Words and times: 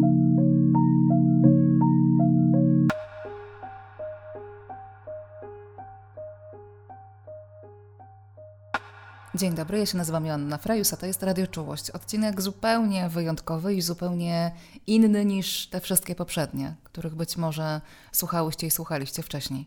Thank 0.00 0.36
you. 0.38 0.41
Dzień 9.34 9.54
dobry, 9.54 9.78
ja 9.78 9.86
się 9.86 9.98
nazywam 9.98 10.26
Joanna 10.26 10.58
Frejus, 10.58 10.92
a 10.92 10.96
to 10.96 11.06
jest 11.06 11.22
Radio 11.22 11.46
Czułość. 11.46 11.90
Odcinek 11.90 12.42
zupełnie 12.42 13.08
wyjątkowy 13.08 13.74
i 13.74 13.82
zupełnie 13.82 14.52
inny 14.86 15.24
niż 15.24 15.66
te 15.66 15.80
wszystkie 15.80 16.14
poprzednie, 16.14 16.74
których 16.84 17.14
być 17.14 17.36
może 17.36 17.80
słuchałyście 18.12 18.66
i 18.66 18.70
słuchaliście 18.70 19.22
wcześniej. 19.22 19.66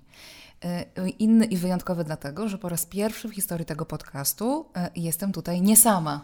E, 0.63 1.09
inny 1.09 1.45
i 1.45 1.57
wyjątkowy 1.57 2.03
dlatego, 2.03 2.49
że 2.49 2.57
po 2.57 2.69
raz 2.69 2.85
pierwszy 2.85 3.27
w 3.29 3.33
historii 3.33 3.65
tego 3.65 3.85
podcastu 3.85 4.65
e, 4.75 4.89
jestem 4.95 5.31
tutaj 5.31 5.61
nie 5.61 5.77
sama. 5.77 6.21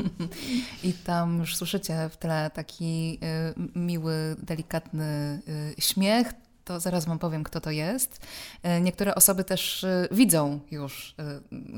I 0.84 0.92
tam 0.92 1.38
już 1.38 1.56
słyszycie 1.56 2.08
w 2.12 2.16
tle 2.16 2.50
taki 2.54 3.18
e, 3.22 3.54
miły, 3.78 4.36
delikatny 4.38 5.40
śmiech 5.78 6.43
to 6.64 6.80
zaraz 6.80 7.04
Wam 7.04 7.18
powiem, 7.18 7.44
kto 7.44 7.60
to 7.60 7.70
jest. 7.70 8.26
E, 8.62 8.80
niektóre 8.80 9.14
osoby 9.14 9.44
też 9.44 9.84
e, 9.84 10.08
widzą 10.10 10.60
już, 10.70 11.14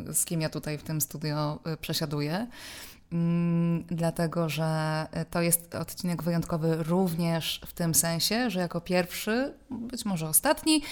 e, 0.09 0.15
z 0.15 0.25
kim 0.25 0.41
ja 0.41 0.49
tutaj 0.49 0.79
w 0.79 0.83
tym 0.83 1.01
studio 1.01 1.59
przesiaduję. 1.81 2.47
Mm, 3.13 3.85
dlatego, 3.85 4.49
że 4.49 5.07
to 5.30 5.43
jest 5.43 5.75
odcinek 5.75 6.23
wyjątkowy 6.23 6.83
również 6.83 7.61
w 7.67 7.73
tym 7.73 7.95
sensie, 7.95 8.51
że 8.51 8.61
jako 8.61 8.80
pierwszy, 8.80 9.55
być 9.71 10.05
może 10.05 10.29
ostatni, 10.29 10.83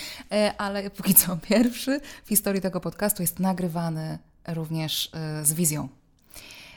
ale 0.58 0.90
póki 0.96 1.14
co 1.14 1.36
pierwszy 1.36 2.00
w 2.24 2.28
historii 2.28 2.60
tego 2.60 2.80
podcastu 2.80 3.22
jest 3.22 3.38
nagrywany 3.40 4.18
również 4.48 5.10
z 5.42 5.52
wizją. 5.52 5.88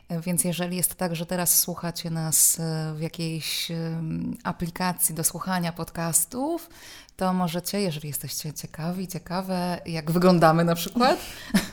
Więc 0.09 0.43
jeżeli 0.43 0.77
jest 0.77 0.95
tak, 0.95 1.15
że 1.15 1.25
teraz 1.25 1.59
słuchacie 1.59 2.09
nas 2.09 2.57
w 2.95 3.01
jakiejś 3.01 3.71
aplikacji 4.43 5.15
do 5.15 5.23
słuchania 5.23 5.71
podcastów, 5.71 6.69
to 7.17 7.33
możecie, 7.33 7.81
jeżeli 7.81 8.07
jesteście 8.07 8.53
ciekawi, 8.53 9.07
ciekawe, 9.07 9.81
jak 9.85 10.11
wyglądamy 10.11 10.63
na 10.63 10.75
przykład, 10.75 11.19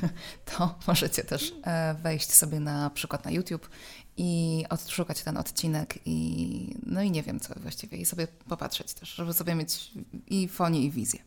to 0.56 0.78
możecie 0.86 1.24
też 1.24 1.54
e, 1.64 1.94
wejść 1.94 2.32
sobie 2.32 2.60
na 2.60 2.90
przykład 2.90 3.24
na 3.24 3.30
YouTube 3.30 3.68
i 4.16 4.64
odszukać 4.70 5.22
ten 5.22 5.36
odcinek 5.36 5.98
i 6.06 6.76
no 6.86 7.02
i 7.02 7.10
nie 7.10 7.22
wiem 7.22 7.40
co 7.40 7.54
właściwie 7.56 7.98
i 7.98 8.06
sobie 8.06 8.26
popatrzeć 8.48 8.94
też, 8.94 9.08
żeby 9.14 9.32
sobie 9.32 9.54
mieć 9.54 9.90
i 10.26 10.48
fonię 10.48 10.80
i 10.80 10.90
wizję. 10.90 11.20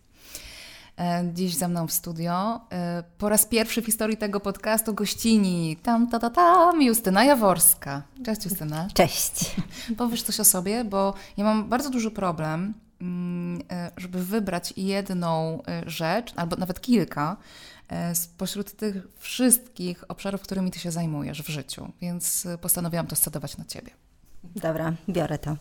E, 1.00 1.30
dziś 1.34 1.56
ze 1.56 1.68
mną 1.68 1.88
w 1.88 1.92
studio 1.92 2.62
e, 2.72 3.04
po 3.18 3.30
raz 3.30 3.46
pierwszy 3.46 3.82
w 3.82 3.86
historii 3.86 4.18
tego 4.18 4.40
podcastu 4.40 4.94
gościni 4.94 5.78
tam, 5.84 6.10
ta, 6.10 6.20
ta, 6.20 6.30
tam, 6.30 6.82
Justyna 6.82 7.24
Jaworska. 7.24 8.04
Cześć 8.26 8.46
Justyna. 8.46 8.88
Cześć. 8.94 9.56
Powiesz 9.98 10.24
coś 10.24 10.40
o 10.40 10.46
sobie, 10.46 10.84
bo 10.84 11.14
ja 11.38 11.44
mam 11.44 11.70
bardzo 11.70 11.90
duży 11.90 12.12
problem 12.12 12.74
Mm, 13.02 13.62
e, 13.72 13.92
żeby 13.98 14.26
wybrać 14.26 14.74
jedną 14.78 15.62
rzecz, 15.86 16.34
albo 16.36 16.56
nawet 16.56 16.82
kilka, 16.82 17.38
spośród 18.14 18.76
tych 18.76 18.96
wszystkich 19.18 20.12
obszarów, 20.12 20.42
którymi 20.42 20.72
ty 20.72 20.80
się 20.80 20.92
zajmujesz 20.92 21.44
w 21.44 21.50
życiu. 21.50 21.92
Więc 22.02 22.48
postanowiłam 22.62 23.08
to 23.08 23.16
scedować 23.16 23.58
na 23.58 23.66
ciebie. 23.66 23.92
Dobra, 24.44 24.94
biorę 25.10 25.40
to. 25.40 25.56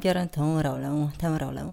Biorę 0.00 0.26
tą 0.26 0.62
rolę, 0.62 1.08
tę 1.18 1.38
rolę. 1.38 1.72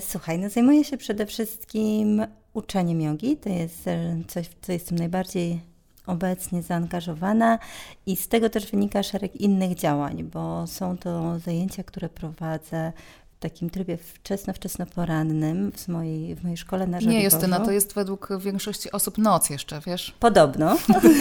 słuchaj, 0.00 0.38
no 0.38 0.48
zajmuję 0.48 0.84
się 0.84 0.96
przede 0.96 1.26
wszystkim 1.26 2.26
uczeniem 2.52 3.00
jogi. 3.00 3.36
To 3.36 3.48
jest 3.48 3.84
coś, 4.28 4.46
co 4.62 4.72
jestem 4.72 4.98
najbardziej 4.98 5.60
obecnie 6.06 6.62
zaangażowana 6.62 7.58
i 8.06 8.16
z 8.16 8.28
tego 8.28 8.50
też 8.50 8.70
wynika 8.70 9.02
szereg 9.02 9.36
innych 9.36 9.74
działań, 9.74 10.24
bo 10.24 10.66
są 10.66 10.98
to 10.98 11.38
zajęcia, 11.38 11.82
które 11.82 12.08
prowadzę 12.08 12.92
takim 13.40 13.70
trybie 13.70 13.96
wczesno-wczesno-porannym 13.96 15.72
w 15.72 15.88
mojej, 15.88 16.34
w 16.34 16.42
mojej 16.42 16.56
szkole 16.56 16.86
na 16.86 17.00
Żoliborzu. 17.00 17.18
Nie, 17.18 17.24
Justyna, 17.24 17.60
to 17.60 17.70
jest 17.70 17.94
według 17.94 18.28
większości 18.38 18.92
osób 18.92 19.18
noc 19.18 19.50
jeszcze, 19.50 19.80
wiesz? 19.86 20.14
Podobno. 20.20 20.78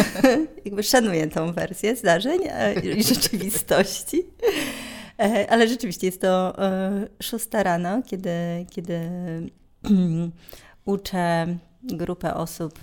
Jakby 0.66 0.84
szanuję 0.84 1.28
tą 1.28 1.54
wersję 1.54 1.96
zdarzeń 1.96 2.42
e, 2.46 2.74
i 2.74 3.04
rzeczywistości. 3.14 4.24
E, 5.22 5.52
ale 5.52 5.68
rzeczywiście 5.68 6.08
jest 6.08 6.22
to 6.22 6.66
e, 6.66 7.08
szósta 7.24 7.64
rano, 7.64 8.02
kiedy, 8.04 8.32
kiedy 8.70 9.00
uczę 10.86 11.58
grupę 11.84 12.34
osób 12.34 12.80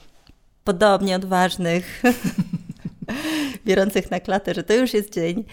podobnie 0.65 1.16
odważnych, 1.16 2.03
biorących 3.66 4.10
na 4.10 4.21
klatę, 4.21 4.54
że 4.54 4.62
to 4.62 4.75
już 4.75 4.94
jest 4.94 5.15
dzień 5.15 5.44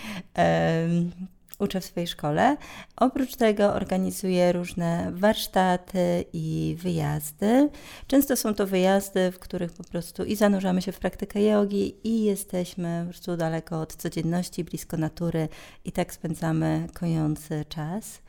uczę 1.59 1.81
w 1.81 1.85
swojej 1.85 2.07
szkole. 2.07 2.57
Oprócz 2.95 3.35
tego 3.35 3.73
organizuję 3.73 4.51
różne 4.51 5.11
warsztaty 5.11 6.25
i 6.33 6.75
wyjazdy. 6.79 7.69
Często 8.07 8.35
są 8.35 8.53
to 8.53 8.67
wyjazdy, 8.67 9.31
w 9.31 9.39
których 9.39 9.73
po 9.73 9.83
prostu 9.83 10.23
i 10.23 10.35
zanurzamy 10.35 10.81
się 10.81 10.91
w 10.91 10.99
praktykę 10.99 11.41
jogi 11.41 11.95
i 12.03 12.23
jesteśmy 12.23 13.03
po 13.05 13.09
prostu 13.09 13.37
daleko 13.37 13.81
od 13.81 13.95
codzienności, 13.95 14.63
blisko 14.63 14.97
natury 14.97 15.47
i 15.85 15.91
tak 15.91 16.13
spędzamy 16.13 16.87
kojący 16.93 17.65
czas. 17.69 18.19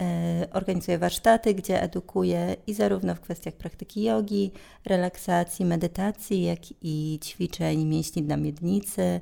E, 0.00 0.46
organizuję 0.52 0.98
warsztaty, 0.98 1.54
gdzie 1.54 1.82
edukuję 1.82 2.56
i 2.66 2.74
zarówno 2.74 3.14
w 3.14 3.20
kwestiach 3.20 3.54
praktyki 3.54 4.02
jogi, 4.02 4.50
relaksacji, 4.84 5.64
medytacji, 5.64 6.42
jak 6.42 6.58
i 6.82 7.18
ćwiczeń 7.24 7.84
mięśni 7.84 8.22
dla 8.22 8.36
miednicy 8.36 9.20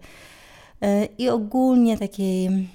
e, 0.82 1.04
i 1.04 1.28
ogólnie 1.28 1.98
takiej 1.98 2.68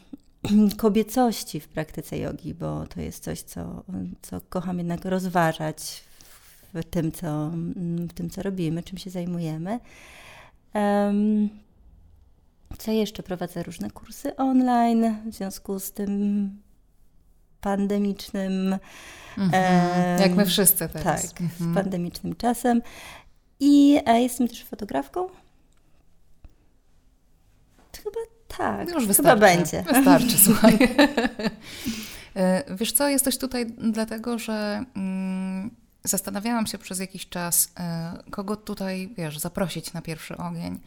kobiecości 0.77 1.59
w 1.59 1.67
praktyce 1.67 2.17
jogi, 2.17 2.53
bo 2.53 2.87
to 2.87 3.01
jest 3.01 3.23
coś, 3.23 3.41
co, 3.41 3.83
co 4.21 4.41
kocham 4.49 4.77
jednak 4.77 5.05
rozważać 5.05 6.03
w 6.73 6.83
tym, 6.83 7.11
co, 7.11 7.51
w 8.09 8.13
tym, 8.13 8.29
co 8.29 8.43
robimy, 8.43 8.83
czym 8.83 8.97
się 8.97 9.09
zajmujemy. 9.09 9.79
Um, 10.73 11.49
co 12.77 12.91
jeszcze? 12.91 13.23
Prowadzę 13.23 13.63
różne 13.63 13.91
kursy 13.91 14.35
online 14.35 15.15
w 15.31 15.33
związku 15.33 15.79
z 15.79 15.91
tym 15.91 16.51
pandemicznym. 17.61 18.77
Mhm, 19.37 20.21
jak 20.21 20.35
my 20.35 20.45
wszyscy 20.45 20.89
teraz. 20.89 21.31
Tak, 21.31 21.41
mhm. 21.41 21.71
z 21.71 21.75
pandemicznym 21.75 22.35
czasem. 22.35 22.81
I 23.59 23.99
a 24.05 24.13
jestem 24.13 24.47
też 24.47 24.63
fotografką. 24.63 25.27
Chyba 28.03 28.36
tak, 28.57 28.89
już 28.89 29.07
wystarczy. 29.07 29.41
chyba 29.41 29.47
będzie. 29.47 29.83
Wystarczy, 29.83 30.37
słuchaj. 30.45 30.79
E, 32.35 32.75
wiesz 32.75 32.91
co, 32.91 33.09
jesteś 33.09 33.37
tutaj 33.37 33.65
dlatego, 33.77 34.39
że 34.39 34.83
mm, 34.95 35.71
zastanawiałam 36.03 36.67
się 36.67 36.77
przez 36.77 36.99
jakiś 36.99 37.29
czas, 37.29 37.71
e, 37.79 38.13
kogo 38.31 38.55
tutaj, 38.55 39.13
wiesz, 39.17 39.39
zaprosić 39.39 39.93
na 39.93 40.01
pierwszy 40.01 40.37
ogień. 40.37 40.79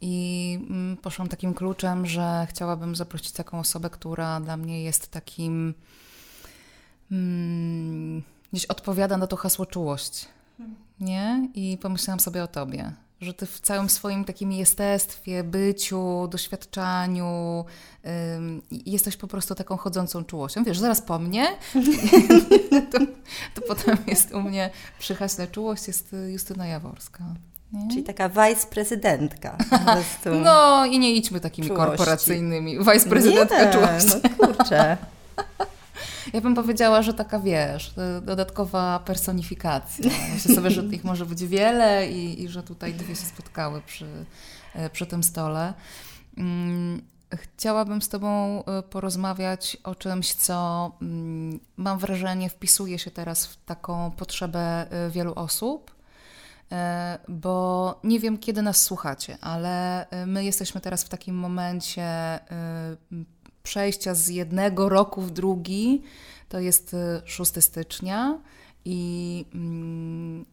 I 0.00 0.58
mm, 0.70 0.96
poszłam 0.96 1.28
takim 1.28 1.54
kluczem, 1.54 2.06
że 2.06 2.46
chciałabym 2.50 2.96
zaprosić 2.96 3.32
taką 3.32 3.58
osobę, 3.58 3.90
która 3.90 4.40
dla 4.40 4.56
mnie 4.56 4.82
jest 4.82 5.10
takim. 5.10 5.74
Mm, 7.12 8.22
gdzieś 8.52 8.66
odpowiada 8.66 9.16
na 9.16 9.26
to 9.26 9.36
hasło 9.36 9.66
czułość. 9.66 10.28
Nie? 11.00 11.48
I 11.54 11.78
pomyślałam 11.82 12.20
sobie 12.20 12.44
o 12.44 12.46
tobie 12.46 12.92
że 13.24 13.34
ty 13.34 13.46
w 13.46 13.60
całym 13.60 13.90
swoim 13.90 14.24
takim 14.24 14.52
jestestwie, 14.52 15.44
byciu, 15.44 16.28
doświadczaniu 16.30 17.64
jesteś 18.70 19.16
po 19.16 19.26
prostu 19.26 19.54
taką 19.54 19.76
chodzącą 19.76 20.24
czułością. 20.24 20.64
Wiesz, 20.64 20.78
zaraz 20.78 21.02
po 21.02 21.18
mnie, 21.18 21.46
to, 22.92 22.98
to, 23.54 23.62
potem 23.68 23.98
jest 24.06 24.32
u 24.34 24.40
mnie 24.40 24.70
przy 24.98 25.14
haśle 25.14 25.46
czułość 25.46 25.86
jest 25.86 26.16
Justyna 26.32 26.66
Jaworska. 26.66 27.24
Nie? 27.72 27.88
Czyli 27.88 28.02
taka 28.02 28.28
vice-prezydentka. 28.28 29.56
no 30.44 30.84
i 30.84 30.98
nie 30.98 31.14
idźmy 31.14 31.40
takimi 31.40 31.68
czułości. 31.68 31.86
korporacyjnymi. 31.86 32.78
Vice-prezydentka 32.78 33.72
czułości. 33.72 34.20
No 34.22 34.46
kurczę. 34.46 34.96
Ja 36.32 36.40
bym 36.40 36.54
powiedziała, 36.54 37.02
że 37.02 37.14
taka, 37.14 37.38
wiesz, 37.38 37.94
dodatkowa 38.22 38.98
personifikacja. 38.98 40.10
Myślę 40.34 40.54
sobie, 40.54 40.70
że 40.70 40.82
ich 40.82 41.04
może 41.04 41.26
być 41.26 41.44
wiele 41.44 42.10
i, 42.10 42.42
i 42.42 42.48
że 42.48 42.62
tutaj 42.62 42.94
dwie 42.94 43.16
się 43.16 43.26
spotkały 43.26 43.80
przy, 43.80 44.06
e, 44.74 44.90
przy 44.90 45.06
tym 45.06 45.22
stole. 45.22 45.74
Mm, 46.36 47.02
chciałabym 47.34 48.02
z 48.02 48.08
Tobą 48.08 48.64
e, 48.64 48.82
porozmawiać 48.82 49.76
o 49.84 49.94
czymś, 49.94 50.34
co 50.34 50.92
mm, 51.02 51.60
mam 51.76 51.98
wrażenie 51.98 52.50
wpisuje 52.50 52.98
się 52.98 53.10
teraz 53.10 53.46
w 53.46 53.64
taką 53.64 54.10
potrzebę 54.10 54.90
e, 54.90 55.10
wielu 55.10 55.32
osób, 55.34 55.94
bo 57.28 58.00
nie 58.04 58.20
wiem, 58.20 58.38
kiedy 58.38 58.62
nas 58.62 58.82
słuchacie, 58.82 59.38
ale 59.40 60.06
my 60.26 60.44
jesteśmy 60.44 60.80
teraz 60.80 61.04
w 61.04 61.08
takim 61.08 61.36
momencie 61.36 62.38
przejścia 63.64 64.14
z 64.14 64.28
jednego 64.28 64.88
roku 64.88 65.22
w 65.22 65.30
drugi, 65.30 66.02
to 66.48 66.60
jest 66.60 66.96
6 67.24 67.56
y, 67.56 67.62
stycznia 67.62 68.38
i 68.84 69.44
mm, 69.54 70.44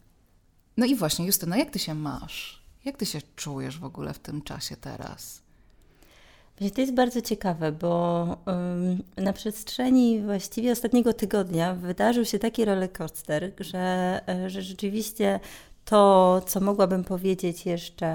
no 0.78 0.86
i 0.86 0.96
właśnie 0.96 1.26
Justyna, 1.26 1.58
jak 1.58 1.70
Ty 1.70 1.80
się 1.80 1.96
masz? 1.96 2.64
Jak 2.86 2.98
Ty 2.98 3.06
się 3.06 3.20
czujesz 3.36 3.80
w 3.80 3.84
ogóle 3.84 4.14
w 4.14 4.20
tym 4.20 4.42
czasie 4.42 4.76
teraz? 4.76 5.42
To 6.76 6.82
jest 6.82 6.94
bardzo 6.94 7.22
ciekawe, 7.22 7.72
bo 7.72 8.26
na 9.18 9.34
przestrzeni 9.34 10.22
właściwie 10.22 10.72
ostatniego 10.72 11.14
tygodnia 11.14 11.76
wydarzył 11.76 12.26
się 12.26 12.40
taki 12.40 12.66
rollercoaster, 12.66 13.52
że, 13.60 14.20
e, 14.28 14.50
że 14.50 14.62
rzeczywiście 14.62 15.40
to, 15.86 16.42
co 16.48 16.60
mogłabym 16.60 17.04
powiedzieć 17.04 17.66
jeszcze 17.66 18.08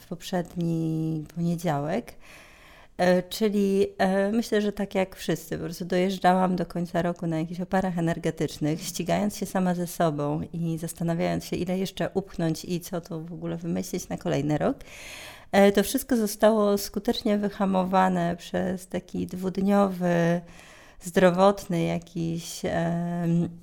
w 0.00 0.06
poprzedni 0.06 1.24
poniedziałek, 1.34 2.14
Czyli 3.28 3.86
e, 3.98 4.32
myślę, 4.32 4.60
że 4.62 4.72
tak 4.72 4.94
jak 4.94 5.16
wszyscy, 5.16 5.58
po 5.58 5.64
prostu 5.64 5.84
dojeżdżałam 5.84 6.56
do 6.56 6.66
końca 6.66 7.02
roku 7.02 7.26
na 7.26 7.38
jakichś 7.38 7.60
oparach 7.60 7.98
energetycznych, 7.98 8.82
ścigając 8.82 9.36
się 9.36 9.46
sama 9.46 9.74
ze 9.74 9.86
sobą 9.86 10.40
i 10.52 10.78
zastanawiając 10.78 11.44
się, 11.44 11.56
ile 11.56 11.78
jeszcze 11.78 12.10
upchnąć 12.14 12.64
i 12.64 12.80
co 12.80 13.00
tu 13.00 13.24
w 13.24 13.32
ogóle 13.32 13.56
wymyślić 13.56 14.08
na 14.08 14.18
kolejny 14.18 14.58
rok. 14.58 14.76
E, 15.52 15.72
to 15.72 15.82
wszystko 15.82 16.16
zostało 16.16 16.78
skutecznie 16.78 17.38
wyhamowane 17.38 18.36
przez 18.36 18.86
taki 18.86 19.26
dwudniowy, 19.26 20.40
zdrowotny 21.00 21.82
jakiś 21.82 22.62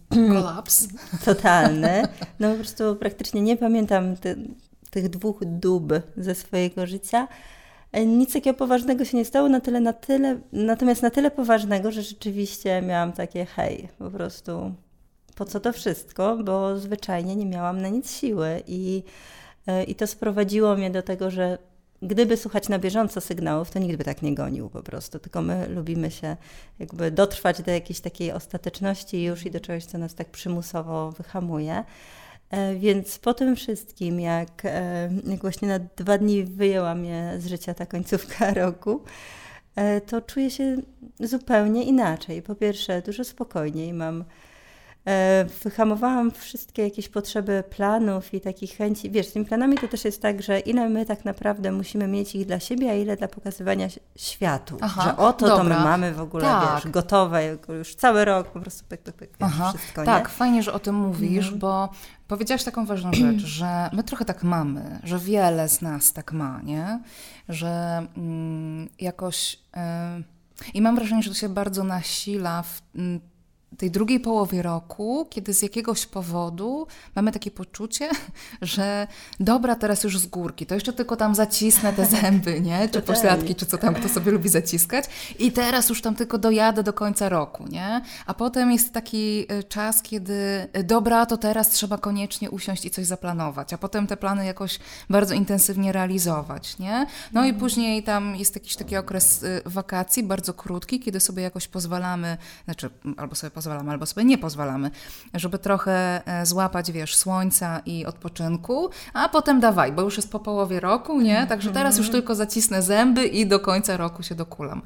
kolaps 0.34 0.88
totalny. 1.25 2.04
No 2.39 2.50
po 2.50 2.56
prostu 2.56 2.95
praktycznie 2.95 3.42
nie 3.42 3.57
pamiętam 3.57 4.18
ty, 4.18 4.36
tych 4.89 5.10
dwóch 5.10 5.39
dób 5.45 5.94
ze 6.18 6.36
swojego 6.36 6.88
życia. 6.88 7.27
E, 7.91 8.05
nic 8.05 8.33
takiego 8.33 8.57
poważnego 8.57 9.05
się 9.05 9.17
nie 9.17 9.25
stało, 9.25 9.49
na 9.49 9.59
tyle, 9.59 9.79
na 9.79 9.93
tyle, 9.93 10.39
natomiast 10.51 11.01
na 11.01 11.09
tyle 11.09 11.31
poważnego, 11.31 11.91
że 11.91 12.01
rzeczywiście 12.01 12.81
miałam 12.81 13.13
takie 13.13 13.45
hej, 13.45 13.88
po 13.99 14.11
prostu 14.11 14.73
po 15.35 15.45
co 15.45 15.59
to 15.59 15.73
wszystko, 15.73 16.38
bo 16.38 16.79
zwyczajnie 16.79 17.35
nie 17.35 17.45
miałam 17.45 17.81
na 17.81 17.89
nic 17.89 18.11
siły 18.11 18.63
i, 18.67 19.03
e, 19.67 19.83
i 19.83 19.95
to 19.95 20.07
sprowadziło 20.07 20.75
mnie 20.75 20.89
do 20.89 21.01
tego, 21.01 21.31
że 21.31 21.57
gdyby 22.01 22.38
słuchać 22.38 22.69
na 22.69 22.79
bieżąco 22.79 23.21
sygnałów, 23.21 23.71
to 23.71 23.79
nikt 23.79 23.97
by 23.97 24.03
tak 24.03 24.21
nie 24.21 24.35
gonił 24.35 24.69
po 24.69 24.83
prostu, 24.83 25.19
tylko 25.19 25.41
my 25.41 25.67
lubimy 25.67 26.11
się 26.11 26.38
jakby 26.79 27.11
dotrwać 27.11 27.61
do 27.61 27.71
jakiejś 27.71 27.99
takiej 27.99 28.31
ostateczności 28.31 29.23
już 29.23 29.45
i 29.45 29.51
do 29.51 29.59
czegoś, 29.59 29.85
co 29.85 29.97
nas 29.97 30.15
tak 30.15 30.29
przymusowo 30.29 31.11
wyhamuje. 31.11 31.83
E, 32.51 32.75
więc 32.75 33.19
po 33.19 33.33
tym 33.33 33.56
wszystkim, 33.56 34.19
jak, 34.19 34.65
e, 34.65 35.09
jak 35.27 35.42
właśnie 35.42 35.68
na 35.68 35.80
dwa 35.80 36.18
dni 36.18 36.44
wyjęła 36.44 36.95
mnie 36.95 37.33
z 37.38 37.48
życia 37.48 37.74
ta 37.74 37.86
końcówka 37.86 38.53
roku, 38.63 39.03
e, 39.75 40.01
to 40.01 40.21
czuję 40.21 40.50
się 40.51 40.77
zupełnie 41.19 41.83
inaczej. 41.83 42.42
Po 42.42 42.56
pierwsze, 42.56 43.01
dużo 43.01 43.24
spokojniej 43.24 43.94
mam 43.94 44.24
wyhamowałam 45.63 46.31
wszystkie 46.31 46.83
jakieś 46.83 47.09
potrzeby 47.09 47.63
planów 47.69 48.33
i 48.33 48.42
takich 48.42 48.77
chęci. 48.77 49.12
Wiesz, 49.12 49.27
z 49.27 49.33
tymi 49.33 49.45
planami 49.45 49.77
to 49.77 49.88
też 49.88 50.06
jest 50.06 50.21
tak, 50.21 50.42
że 50.42 50.59
ile 50.59 50.89
my 50.89 51.06
tak 51.06 51.25
naprawdę 51.25 51.71
musimy 51.71 52.07
mieć 52.07 52.36
ich 52.36 52.45
dla 52.45 52.59
siebie, 52.59 52.92
a 52.92 52.94
ile 52.94 53.18
dla 53.18 53.27
pokazywania 53.27 53.88
światu. 54.15 54.77
Aha, 54.81 55.03
że 55.03 55.18
oto 55.18 55.48
dobra. 55.48 55.63
to 55.63 55.69
my 55.69 55.75
mamy 55.75 56.13
w 56.13 56.19
ogóle, 56.19 56.44
tak. 56.44 56.75
wiesz, 56.75 56.92
gotowe 56.92 57.57
już 57.69 57.95
cały 57.95 58.25
rok, 58.25 58.48
po 58.48 58.59
prostu 58.59 58.86
pyk, 58.89 59.01
pyk, 59.01 59.15
pyk, 59.15 59.30
Aha, 59.39 59.74
wszystko, 59.77 60.03
Tak, 60.03 60.24
nie? 60.24 60.30
fajnie, 60.30 60.63
że 60.63 60.74
o 60.74 60.80
tym 60.80 60.95
mówisz, 60.95 61.45
mhm. 61.45 61.59
bo 61.59 61.89
powiedziałaś 62.31 62.63
taką 62.63 62.86
ważną 62.86 63.13
rzecz, 63.24 63.42
że 63.45 63.89
my 63.94 64.04
trochę 64.04 64.25
tak 64.25 64.44
mamy, 64.44 65.00
że 65.04 65.19
wiele 65.19 65.69
z 65.69 65.81
nas 65.81 66.13
tak 66.13 66.33
ma, 66.33 66.62
nie? 66.63 67.00
Że 67.50 68.07
mm, 68.18 68.89
jakoś... 69.00 69.60
Yy, 69.75 70.72
i 70.74 70.81
mam 70.81 70.95
wrażenie, 70.95 71.24
że 71.24 71.30
to 71.30 71.36
się 71.36 71.50
bardzo 71.50 71.83
nasila 71.83 72.63
w 72.63 72.81
mm, 72.95 73.19
tej 73.77 73.91
drugiej 73.91 74.19
połowie 74.19 74.62
roku, 74.62 75.27
kiedy 75.29 75.53
z 75.53 75.62
jakiegoś 75.62 76.06
powodu 76.06 76.88
mamy 77.15 77.31
takie 77.31 77.51
poczucie, 77.51 78.09
że 78.62 79.07
dobra, 79.39 79.75
teraz 79.75 80.03
już 80.03 80.19
z 80.19 80.25
górki, 80.25 80.65
to 80.65 80.75
jeszcze 80.75 80.94
tylko 80.94 81.15
tam 81.15 81.35
zacisnę 81.35 81.94
te 81.94 82.06
zęby, 82.21 82.62
nie? 82.62 82.89
Czy 82.89 83.01
pośladki, 83.01 83.56
czy 83.56 83.65
co 83.65 83.77
tam 83.77 83.94
kto 83.94 84.09
sobie 84.09 84.31
lubi 84.31 84.50
zaciskać 84.50 85.06
i 85.39 85.51
teraz 85.51 85.89
już 85.89 86.01
tam 86.01 86.15
tylko 86.15 86.38
dojadę 86.38 86.83
do 86.83 86.94
końca 86.94 87.29
roku, 87.29 87.68
nie? 87.68 88.01
A 88.25 88.33
potem 88.33 88.71
jest 88.71 88.94
taki 88.94 89.45
y, 89.51 89.63
czas, 89.63 90.01
kiedy 90.01 90.67
y, 90.77 90.83
dobra, 90.83 91.25
to 91.25 91.38
teraz 91.38 91.69
trzeba 91.69 91.97
koniecznie 91.97 92.51
usiąść 92.51 92.85
i 92.85 92.89
coś 92.89 93.06
zaplanować, 93.06 93.74
a 93.74 93.77
potem 93.77 94.07
te 94.07 94.17
plany 94.17 94.45
jakoś 94.45 94.79
bardzo 95.09 95.33
intensywnie 95.33 95.91
realizować, 95.91 96.79
nie? 96.79 97.06
No 97.33 97.45
i 97.45 97.50
mhm. 97.50 97.59
później 97.59 98.03
tam 98.03 98.35
jest 98.35 98.56
jakiś 98.56 98.75
taki 98.75 98.97
okres 98.97 99.44
y, 99.44 99.62
wakacji, 99.65 100.24
bardzo 100.24 100.53
krótki, 100.53 101.00
kiedy 101.00 101.19
sobie 101.19 101.44
jakoś 101.44 101.67
pozwalamy, 101.67 102.38
znaczy 102.65 102.89
albo 103.17 103.35
sobie 103.35 103.51
pozwalamy, 103.51 103.61
albo 103.68 104.06
sobie 104.06 104.25
nie 104.25 104.38
pozwalamy, 104.38 104.92
żeby 105.34 105.60
trochę 105.60 106.22
e, 106.25 106.46
złapać, 106.46 106.92
wiesz, 106.92 107.16
słońca 107.16 107.81
i 107.86 108.06
odpoczynku, 108.06 108.90
a 109.13 109.30
potem 109.30 109.60
dawaj, 109.60 109.92
bo 109.92 110.02
już 110.02 110.18
jest 110.18 110.31
po 110.31 110.40
połowie 110.40 110.80
roku, 110.80 111.22
nie? 111.22 111.48
Także 111.48 111.72
teraz 111.72 111.98
już 111.98 112.10
tylko 112.10 112.36
zacisnę 112.36 112.81
zęby 112.81 113.25
i 113.25 113.48
do 113.48 113.60
końca 113.60 113.98
roku 113.98 114.24
się 114.24 114.36
dokulam. 114.36 114.81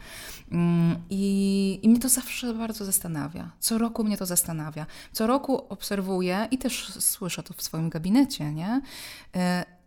Mm, 0.51 0.95
I, 1.09 1.79
I 1.83 1.89
mnie 1.89 1.99
to 1.99 2.09
zawsze 2.09 2.53
bardzo 2.53 2.85
zastanawia. 2.85 3.51
Co 3.59 3.77
roku 3.77 4.03
mnie 4.03 4.17
to 4.17 4.25
zastanawia. 4.25 4.85
Co 5.11 5.27
roku 5.27 5.67
obserwuję 5.69 6.47
i 6.51 6.57
też 6.57 6.93
słyszę 6.99 7.43
to 7.43 7.53
w 7.53 7.61
swoim 7.61 7.89
gabinecie, 7.89 8.53
nie? 8.53 8.81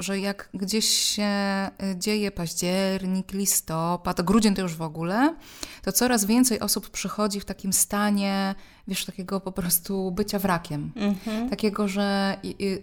Że 0.00 0.20
jak 0.20 0.48
gdzieś 0.54 0.88
się 0.88 1.22
e, 1.22 1.70
dzieje 1.96 2.30
październik, 2.30 3.32
listopad, 3.32 4.22
grudzień 4.22 4.54
to 4.54 4.62
już 4.62 4.74
w 4.74 4.82
ogóle, 4.82 5.34
to 5.82 5.92
coraz 5.92 6.24
więcej 6.24 6.60
osób 6.60 6.90
przychodzi 6.90 7.40
w 7.40 7.44
takim 7.44 7.72
stanie, 7.72 8.54
wiesz, 8.88 9.04
takiego 9.04 9.40
po 9.40 9.52
prostu 9.52 10.10
bycia 10.10 10.38
wrakiem. 10.38 10.92
Mhm. 10.96 11.50
Takiego, 11.50 11.88
że 11.88 12.36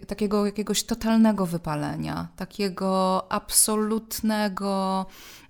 takiego 0.06 0.46
jakiegoś 0.46 0.84
totalnego 0.84 1.46
wypalenia, 1.46 2.28
takiego 2.36 3.22
absolutnego 3.32 5.06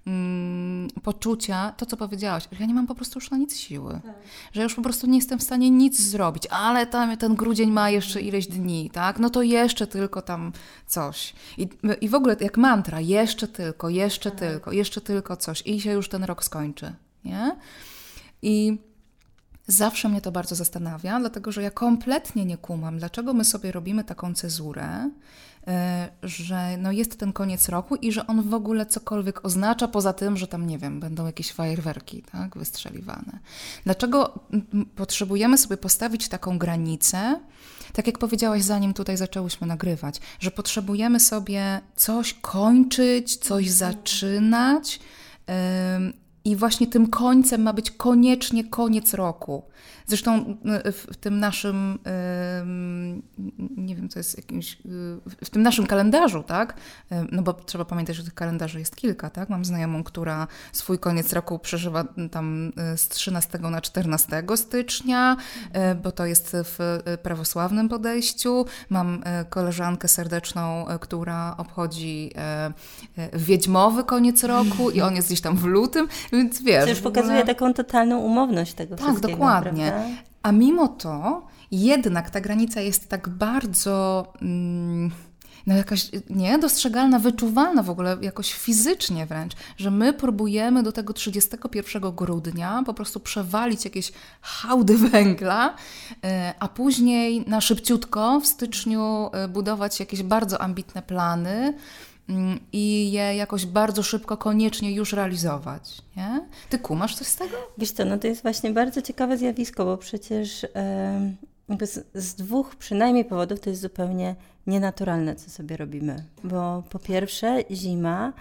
mm, 0.07 0.89
poczucia, 1.03 1.73
to 1.77 1.87
co 1.87 1.97
powiedziałaś, 1.97 2.49
że 2.53 2.59
ja 2.61 2.67
nie 2.67 2.75
mam 2.75 2.87
po 2.87 2.95
prostu 2.95 3.19
już 3.19 3.31
na 3.31 3.37
nic 3.37 3.57
siły. 3.57 4.01
Tak. 4.05 4.15
Że 4.53 4.63
już 4.63 4.75
po 4.75 4.83
prostu 4.83 5.07
nie 5.07 5.19
jestem 5.19 5.39
w 5.39 5.43
stanie 5.43 5.71
nic 5.71 6.01
zrobić, 6.01 6.47
ale 6.51 6.87
tam 6.87 7.17
ten 7.17 7.35
grudzień 7.35 7.71
ma 7.71 7.91
jeszcze 7.91 8.21
ileś 8.21 8.47
dni, 8.47 8.91
tak? 8.91 9.19
No 9.19 9.31
to 9.31 9.43
jeszcze 9.43 9.87
tylko 9.87 10.23
tam 10.23 10.53
coś. 10.87 11.35
I, 11.59 11.69
i 12.01 12.09
w 12.09 12.15
ogóle 12.15 12.37
jak 12.41 12.57
mantra, 12.57 13.01
jeszcze 13.01 13.49
tylko, 13.49 13.89
jeszcze 13.89 14.31
tak. 14.31 14.41
tylko, 14.41 14.73
jeszcze 14.73 15.01
tylko 15.01 15.37
coś 15.37 15.63
i 15.67 15.81
się 15.81 15.93
już 15.93 16.09
ten 16.09 16.25
rok 16.25 16.45
skończy, 16.45 16.95
nie? 17.25 17.57
I 18.43 18.79
zawsze 19.67 20.09
mnie 20.09 20.21
to 20.21 20.33
bardzo 20.33 20.55
zastanawia, 20.55 21.21
dlatego 21.21 21.53
że 21.53 21.63
ja 21.63 21.71
kompletnie 21.71 22.45
nie 22.45 22.59
kumam, 22.59 22.99
dlaczego 22.99 23.35
my 23.35 23.45
sobie 23.45 23.73
robimy 23.73 24.05
taką 24.05 24.35
cezurę, 24.35 25.11
że 26.23 26.77
no 26.77 26.93
jest 26.93 27.19
ten 27.19 27.33
koniec 27.33 27.69
roku 27.69 27.97
i 27.97 28.13
że 28.13 28.27
on 28.27 28.43
w 28.43 28.55
ogóle 28.55 28.87
cokolwiek 28.87 29.45
oznacza, 29.45 29.89
poza 29.89 30.13
tym, 30.13 30.37
że 30.37 30.47
tam, 30.47 30.67
nie 30.67 30.79
wiem, 30.79 31.01
będą 31.01 31.27
jakieś 31.27 31.53
fajerwerki 31.53 32.23
tak, 32.33 32.59
wystrzeliwane. 32.59 33.39
Dlaczego 33.85 34.39
potrzebujemy 34.97 35.59
sobie 35.59 35.77
postawić 35.77 36.29
taką 36.29 36.59
granicę, 36.59 37.41
tak 37.93 38.07
jak 38.07 38.19
powiedziałaś, 38.19 38.63
zanim 38.63 38.95
tutaj 38.95 39.17
zaczęłyśmy 39.17 39.67
nagrywać, 39.67 40.21
że 40.41 40.51
potrzebujemy 40.51 41.21
sobie 41.21 41.81
coś 41.97 42.35
kończyć, 42.35 43.37
coś 43.37 43.71
zaczynać. 43.71 45.01
I 46.45 46.57
właśnie 46.57 46.87
tym 46.87 47.07
końcem 47.07 47.63
ma 47.63 47.73
być 47.73 47.91
koniecznie 47.91 48.65
koniec 48.65 49.15
roku. 49.15 49.63
Zresztą 50.07 50.57
y, 50.87 50.93
w 50.93 51.17
tym 51.17 51.39
naszym, 51.39 51.99
nie 53.77 53.97
wiem, 53.97 54.09
co 54.09 54.19
jest 54.19 54.37
jakimś, 54.37 54.73
y, 54.73 55.45
w 55.45 55.51
tym 55.51 55.63
naszym 55.63 55.87
kalendarzu, 55.87 56.43
tak? 56.43 56.75
No 57.33 57.43
bo 57.43 57.53
trzeba 57.53 57.85
pamiętać, 57.85 58.17
że 58.17 58.25
tych 58.25 58.35
kalendarzy 58.35 58.79
jest 58.79 58.97
kilka, 58.97 59.31
tak? 59.31 59.49
Mam 59.49 59.65
znajomą, 59.65 60.05
która 60.05 60.47
swój 60.73 60.99
koniec 60.99 61.33
roku 61.33 61.59
przeżywa 61.59 62.05
tam 62.31 62.73
y, 62.95 62.99
z 62.99 63.09
13 63.09 63.59
na 63.59 63.81
14 63.81 64.43
stycznia, 64.57 65.37
bo 66.03 66.13
to 66.13 66.27
jest 66.27 66.57
w 66.65 67.01
prawosławnym 67.23 67.89
podejściu. 67.89 68.65
Mam 68.91 69.23
koleżankę 69.51 70.09
serdeczną, 70.09 70.87
która 71.01 71.55
obchodzi 71.59 72.31
wiedźmowy 73.33 74.05
koniec 74.05 74.45
roku 74.45 74.91
i 74.91 75.01
on 75.01 75.17
jest 75.17 75.29
gdzieś 75.29 75.41
tam 75.41 75.57
w 75.57 75.65
lutym, 75.65 76.09
więc 76.33 76.63
wiesz. 76.63 76.85
To 76.85 76.91
już 76.91 77.01
pokazuje 77.01 77.45
taką 77.45 77.75
totalną 77.75 78.19
umowność 78.19 78.75
tego 78.75 78.97
tak, 78.97 79.05
wszystkiego. 79.07 79.29
Tak, 79.29 79.39
dokładnie. 79.39 79.96
A 80.43 80.53
mimo 80.53 80.89
to 80.89 81.47
jednak 81.71 82.31
ta 82.31 82.41
granica 82.41 82.81
jest 82.81 83.09
tak 83.09 83.29
bardzo. 83.29 84.27
Mm, 84.43 85.11
no 85.67 85.77
jakaś 85.77 86.11
niedostrzegalna, 86.31 87.19
wyczuwalna 87.19 87.83
w 87.83 87.91
ogóle 87.91 88.17
jakoś 88.21 88.53
fizycznie 88.53 89.27
wręcz, 89.27 89.53
że 89.77 89.91
my 89.91 90.13
próbujemy 90.13 90.83
do 90.83 90.93
tego 90.93 91.13
31 91.13 92.13
grudnia 92.13 92.83
po 92.87 92.95
prostu 92.95 93.21
przewalić 93.21 93.85
jakieś 93.85 94.13
hałdy 94.41 94.99
węgla, 95.09 95.75
e, 96.25 96.55
a 96.59 96.69
później 96.69 97.45
na 97.47 97.61
szybciutko 97.61 98.41
w 98.41 98.47
styczniu 98.47 99.31
e, 99.33 99.49
budować 99.49 100.01
jakieś 100.01 100.23
bardzo 100.23 100.61
ambitne 100.61 101.03
plany, 101.03 101.75
i 102.73 103.13
je 103.13 103.37
jakoś 103.37 103.67
bardzo 103.67 104.03
szybko, 104.03 104.37
koniecznie 104.37 104.93
już 104.93 105.13
realizować. 105.13 106.03
Nie? 106.17 106.47
Ty 106.71 106.79
kumasz 106.79 107.15
coś 107.15 107.27
z 107.27 107.37
tego? 107.37 107.57
Wiesz 107.79 107.91
co, 107.91 108.05
no 108.05 108.19
to 108.19 108.27
jest 108.27 108.43
właśnie 108.43 108.71
bardzo 108.71 109.03
ciekawe 109.03 109.39
zjawisko, 109.39 109.85
bo 109.85 109.97
przecież 109.97 110.67
z, 111.81 112.07
z, 112.15 112.35
dwóch 112.35 112.77
przynajmniej 112.77 113.25
powodów 113.25 113.61
to 113.61 113.71
jest 113.71 113.83
zupełnie 113.83 114.37
nienaturalne, 114.67 115.37
co 115.37 115.51
sobie 115.51 115.77
robimy. 115.77 116.25
Bo 116.45 116.83
po 116.91 116.99
pierwsze 116.99 117.63
zima 117.71 118.33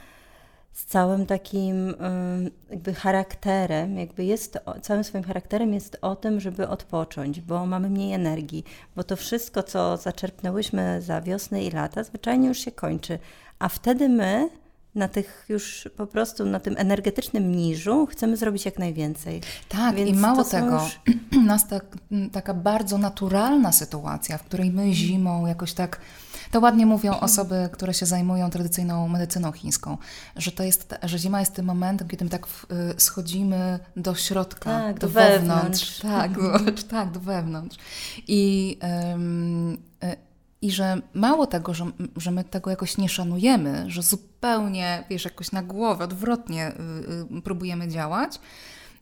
z 0.74 0.86
całym 0.86 1.26
takim 1.26 1.94
jakby 2.70 2.94
charakterem, 2.94 3.98
jakby 3.98 4.24
jest, 4.24 4.60
całym 4.82 5.04
swoim 5.04 5.24
charakterem 5.24 5.74
jest 5.74 5.98
o 6.02 6.16
tym, 6.16 6.40
żeby 6.40 6.68
odpocząć, 6.68 7.42
bo 7.42 7.66
mamy 7.66 7.90
mniej 7.90 8.14
energii, 8.14 8.64
bo 8.96 9.04
to 9.04 9.16
wszystko, 9.16 9.64
co 9.64 9.98
zaczerpnęłyśmy 9.98 11.02
za 11.02 11.22
wiosnę 11.22 11.64
i 11.64 11.72
lata, 11.72 12.04
zwyczajnie 12.04 12.48
już 12.48 12.58
się 12.58 12.72
kończy, 12.72 13.20
a 13.60 13.70
wtedy 13.70 14.10
my 14.10 14.50
na 14.96 15.08
tych 15.08 15.46
już 15.50 15.90
po 15.98 16.08
prostu 16.08 16.46
na 16.46 16.60
tym 16.60 16.76
energetycznym 16.78 17.52
niżu 17.52 18.06
chcemy 18.06 18.38
zrobić 18.38 18.66
jak 18.66 18.80
najwięcej. 18.80 19.42
Tak, 19.70 19.96
Więc 19.96 20.10
i 20.10 20.14
mało 20.14 20.44
tego, 20.44 20.74
już... 20.84 21.00
nas 21.48 21.68
ta, 21.68 21.80
taka 22.32 22.54
bardzo 22.54 22.98
naturalna 22.98 23.72
sytuacja, 23.72 24.38
w 24.38 24.44
której 24.44 24.72
my 24.72 24.94
zimą 24.94 25.46
jakoś 25.46 25.74
tak 25.74 26.00
to 26.52 26.60
ładnie 26.60 26.86
mówią 26.86 27.20
osoby, 27.20 27.70
które 27.72 27.94
się 27.94 28.06
zajmują 28.06 28.50
tradycyjną 28.50 29.08
medycyną 29.08 29.52
chińską, 29.52 29.98
że 30.36 30.52
to 30.52 30.64
jest, 30.64 30.96
że 31.04 31.20
zima 31.20 31.40
jest 31.40 31.54
tym 31.54 31.66
momentem, 31.66 32.08
kiedy 32.08 32.26
my 32.26 32.32
tak 32.32 32.46
y, 32.46 33.00
schodzimy 33.00 33.80
do 33.96 34.16
środka, 34.16 34.70
tak, 34.70 35.00
do, 35.00 35.08
do 35.08 35.14
wewnątrz. 35.14 36.00
Tak, 36.00 36.34
do, 36.34 36.72
tak, 36.90 37.12
do 37.12 37.20
wewnątrz. 37.20 37.78
I, 38.28 38.78
y, 40.04 40.35
i 40.66 40.72
że 40.72 41.02
mało 41.14 41.48
tego, 41.48 41.74
że, 41.74 41.86
że 42.18 42.32
my 42.32 42.44
tego 42.44 42.70
jakoś 42.70 42.98
nie 42.98 43.10
szanujemy, 43.10 43.86
że 43.88 44.02
zupełnie, 44.02 45.04
wiesz, 45.10 45.26
jakoś 45.26 45.52
na 45.52 45.64
głowę, 45.64 46.04
odwrotnie 46.04 46.72
y, 47.38 47.42
próbujemy 47.42 47.88
działać, 47.88 48.40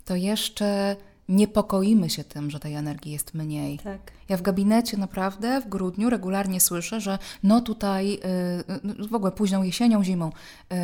to 0.05 0.15
jeszcze 0.15 0.95
niepokoimy 1.29 2.09
się 2.09 2.23
tym, 2.23 2.51
że 2.51 2.59
tej 2.59 2.75
energii 2.75 3.11
jest 3.11 3.33
mniej. 3.33 3.79
Tak. 3.79 4.11
Ja 4.29 4.37
w 4.37 4.41
gabinecie 4.41 4.97
naprawdę 4.97 5.61
w 5.61 5.69
grudniu 5.69 6.09
regularnie 6.09 6.61
słyszę, 6.61 7.01
że 7.01 7.17
no 7.43 7.61
tutaj 7.61 8.09
yy, 8.09 9.07
w 9.07 9.15
ogóle 9.15 9.31
późną 9.31 9.63
jesienią, 9.63 10.03
zimą, 10.03 10.31
yy, 10.71 10.77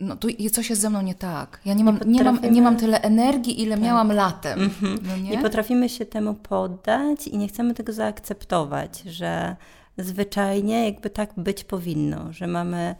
no 0.00 0.16
tu 0.16 0.28
coś 0.52 0.70
jest 0.70 0.82
ze 0.82 0.90
mną 0.90 1.02
nie 1.02 1.14
tak. 1.14 1.60
Ja 1.64 1.74
nie 1.74 1.84
mam, 1.84 1.98
nie, 2.06 2.18
nie 2.18 2.24
mam, 2.24 2.40
nie 2.50 2.62
mam 2.62 2.76
tyle 2.76 3.00
energii, 3.00 3.62
ile 3.62 3.74
tak. 3.74 3.84
miałam 3.84 4.12
latem. 4.12 4.62
Mhm. 4.62 4.98
No 5.08 5.16
nie? 5.16 5.30
nie 5.30 5.42
potrafimy 5.42 5.88
się 5.88 6.06
temu 6.06 6.34
poddać 6.34 7.26
i 7.26 7.38
nie 7.38 7.48
chcemy 7.48 7.74
tego 7.74 7.92
zaakceptować, 7.92 9.02
że 9.02 9.56
zwyczajnie 9.98 10.84
jakby 10.84 11.10
tak 11.10 11.30
być 11.36 11.64
powinno, 11.64 12.32
że 12.32 12.46
mamy, 12.46 12.94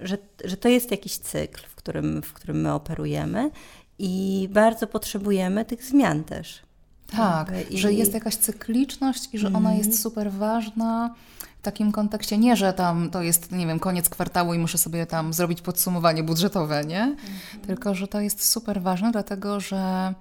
że, 0.00 0.18
że 0.44 0.56
to 0.56 0.68
jest 0.68 0.90
jakiś 0.90 1.18
cykl, 1.18 1.62
w 1.68 1.74
którym, 1.74 2.22
w 2.22 2.32
którym 2.32 2.60
my 2.60 2.72
operujemy 2.72 3.50
i 3.98 4.48
bardzo 4.52 4.86
potrzebujemy 4.86 5.64
tych 5.64 5.84
zmian 5.84 6.24
też. 6.24 6.62
Tak, 7.16 7.52
I... 7.70 7.78
że 7.78 7.92
jest 7.92 8.14
jakaś 8.14 8.36
cykliczność 8.36 9.28
i 9.32 9.38
że 9.38 9.48
ona 9.48 9.74
jest 9.74 9.86
mhm. 9.86 10.02
super 10.02 10.32
ważna 10.32 11.14
w 11.58 11.62
takim 11.62 11.92
kontekście. 11.92 12.38
Nie, 12.38 12.56
że 12.56 12.72
tam 12.72 13.10
to 13.10 13.22
jest, 13.22 13.52
nie 13.52 13.66
wiem, 13.66 13.78
koniec 13.80 14.08
kwartału 14.08 14.54
i 14.54 14.58
muszę 14.58 14.78
sobie 14.78 15.06
tam 15.06 15.32
zrobić 15.32 15.60
podsumowanie 15.60 16.22
budżetowe, 16.22 16.84
nie? 16.84 17.02
Mhm. 17.02 17.38
Tylko, 17.66 17.94
że 17.94 18.08
to 18.08 18.20
jest 18.20 18.50
super 18.50 18.82
ważne, 18.82 19.12
dlatego 19.12 19.60
że 19.60 20.14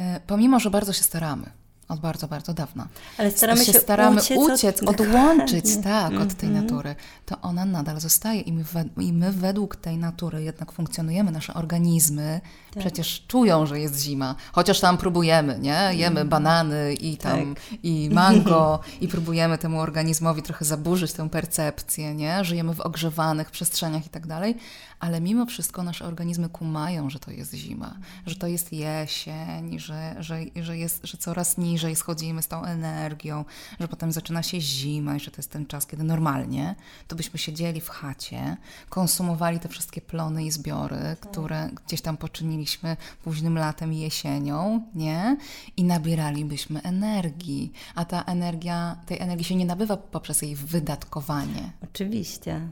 y, 0.00 0.02
pomimo, 0.26 0.60
że 0.60 0.70
bardzo 0.70 0.92
się 0.92 1.02
staramy, 1.02 1.50
od 1.88 2.00
bardzo, 2.00 2.28
bardzo 2.28 2.54
dawna. 2.54 2.88
Ale 3.18 3.30
staramy 3.30 3.64
się, 3.64 3.72
się 3.72 3.78
staramy 3.78 4.20
uciec, 4.20 4.38
uciec 4.38 4.82
od... 4.82 4.88
odłączyć 4.88 5.64
tak, 5.84 6.12
mm 6.12 6.22
-hmm. 6.22 6.26
od 6.26 6.34
tej 6.34 6.48
mhm. 6.48 6.66
natury. 6.66 6.94
To 7.26 7.40
ona 7.40 7.64
nadal 7.64 8.00
zostaje 8.00 8.40
i 8.40 8.52
my, 8.52 8.64
i 8.96 9.12
my 9.12 9.32
według 9.32 9.76
tej 9.76 9.96
natury 9.96 10.42
jednak 10.42 10.72
funkcjonujemy. 10.72 11.30
Nasze 11.30 11.54
organizmy 11.54 12.40
tak. 12.74 12.80
przecież 12.80 13.24
czują, 13.28 13.66
że 13.66 13.80
jest 13.80 14.00
zima. 14.00 14.34
Chociaż 14.52 14.80
tam 14.80 14.98
próbujemy, 14.98 15.58
nie? 15.58 15.90
Jemy 15.92 16.20
mm. 16.20 16.28
banany 16.28 16.94
i 16.94 17.16
tam 17.16 17.54
tak. 17.54 17.64
i 17.82 18.10
mango 18.12 18.80
i 19.00 19.08
próbujemy 19.08 19.58
temu 19.58 19.80
organizmowi 19.80 20.42
trochę 20.42 20.64
zaburzyć 20.64 21.12
tę 21.12 21.30
percepcję, 21.30 22.14
nie? 22.14 22.44
Żyjemy 22.44 22.74
w 22.74 22.80
ogrzewanych 22.80 23.50
przestrzeniach 23.50 24.06
i 24.06 24.08
tak 24.08 24.26
dalej, 24.26 24.56
ale 25.00 25.20
mimo 25.20 25.46
wszystko 25.46 25.82
nasze 25.82 26.04
organizmy 26.04 26.48
kumają, 26.48 27.10
że 27.10 27.18
to 27.18 27.30
jest 27.30 27.54
zima, 27.54 27.98
że 28.26 28.34
to 28.34 28.46
jest 28.46 28.72
jesień, 28.72 29.78
że, 29.78 30.16
że, 30.18 30.40
że, 30.62 30.78
jest, 30.78 31.06
że 31.06 31.18
coraz 31.18 31.58
niżej 31.58 31.86
niżej 31.86 31.96
schodzimy 31.96 32.42
z 32.42 32.48
tą 32.48 32.64
energią, 32.64 33.44
że 33.80 33.88
potem 33.88 34.12
zaczyna 34.12 34.42
się 34.42 34.60
zima 34.60 35.16
i 35.16 35.20
że 35.20 35.30
to 35.30 35.36
jest 35.36 35.50
ten 35.50 35.66
czas, 35.66 35.86
kiedy 35.86 36.04
normalnie 36.04 36.74
to 37.08 37.16
byśmy 37.16 37.38
siedzieli 37.38 37.80
w 37.80 37.88
chacie, 37.88 38.56
konsumowali 38.88 39.60
te 39.60 39.68
wszystkie 39.68 40.00
plony 40.00 40.44
i 40.44 40.50
zbiory, 40.50 40.96
tak. 40.96 41.20
które 41.20 41.70
gdzieś 41.86 42.00
tam 42.00 42.16
poczyniliśmy 42.16 42.96
późnym 43.24 43.58
latem 43.58 43.92
i 43.92 43.98
jesienią, 43.98 44.82
nie? 44.94 45.36
I 45.76 45.84
nabieralibyśmy 45.84 46.82
energii, 46.82 47.72
a 47.94 48.04
ta 48.04 48.22
energia, 48.22 48.96
tej 49.06 49.18
energii 49.18 49.44
się 49.44 49.54
nie 49.54 49.66
nabywa 49.66 49.96
poprzez 49.96 50.42
jej 50.42 50.56
wydatkowanie. 50.56 51.72
Oczywiście, 51.82 52.68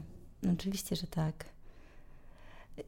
oczywiście, 0.53 0.95
że 0.95 1.07
tak. 1.07 1.54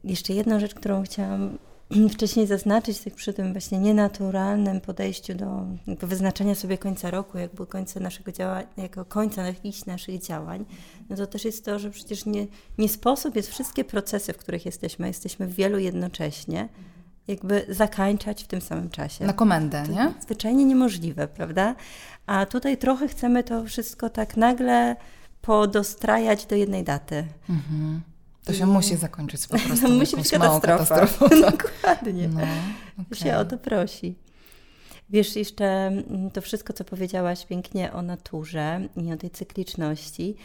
Jeszcze 0.04 0.32
jedną 0.32 0.60
rzecz, 0.60 0.74
którą 0.74 1.02
chciałam 1.02 1.58
wcześniej 2.14 2.46
zaznaczyć 2.46 3.00
przy 3.16 3.32
tym 3.32 3.52
właśnie 3.52 3.78
nienaturalnym 3.78 4.80
podejściu 4.80 5.34
do 5.34 5.66
wyznaczenia 5.86 6.54
sobie 6.54 6.78
końca 6.78 7.10
roku, 7.10 7.38
jakby 7.38 7.66
końca 7.66 8.00
naszego 8.00 8.32
działania, 8.32 8.66
jako 8.76 9.04
końca 9.04 9.46
jakichś 9.46 9.84
naszych 9.86 10.22
działań, 10.22 10.64
no 11.10 11.16
to 11.16 11.26
też 11.26 11.44
jest 11.44 11.64
to, 11.64 11.78
że 11.78 11.90
przecież 11.90 12.26
nie, 12.26 12.46
nie 12.78 12.88
sposób 12.88 13.36
jest 13.36 13.50
wszystkie 13.50 13.84
procesy, 13.84 14.32
w 14.32 14.36
których 14.36 14.66
jesteśmy, 14.66 15.06
jesteśmy 15.06 15.46
w 15.46 15.54
wielu 15.54 15.78
jednocześnie, 15.78 16.68
jakby 17.28 17.66
zakańczać 17.68 18.44
w 18.44 18.46
tym 18.46 18.60
samym 18.60 18.90
czasie. 18.90 19.24
Na 19.24 19.32
komendę, 19.32 19.82
to 19.86 19.92
nie? 19.92 20.12
Zwyczajnie 20.20 20.64
niemożliwe, 20.64 21.28
prawda? 21.28 21.74
A 22.26 22.46
tutaj 22.46 22.78
trochę 22.78 23.08
chcemy 23.08 23.44
to 23.44 23.64
wszystko 23.64 24.10
tak 24.10 24.36
nagle 24.36 24.96
podostrajać 25.40 26.46
do 26.46 26.56
jednej 26.56 26.84
daty. 26.84 27.24
Mhm. 27.48 28.00
To 28.48 28.54
się 28.54 28.66
musi 28.66 28.96
zakończyć 28.96 29.46
po 29.46 29.58
prostu. 29.58 29.86
To 29.86 29.92
musi 30.00 30.16
być 30.16 30.30
katastrofa. 30.30 30.78
katastrofą. 30.78 31.28
Tak. 31.28 31.72
Dokładnie. 31.82 32.28
No, 32.28 32.40
okay. 33.02 33.18
się 33.18 33.36
o 33.36 33.44
to 33.44 33.58
prosi. 33.58 34.14
Wiesz, 35.10 35.36
jeszcze 35.36 35.64
mm, 35.64 36.30
to 36.30 36.40
wszystko, 36.40 36.72
co 36.72 36.84
powiedziałaś 36.84 37.46
pięknie 37.46 37.92
o 37.92 38.02
naturze 38.02 38.88
i 38.96 39.12
o 39.12 39.16
tej 39.16 39.30
cykliczności. 39.30 40.36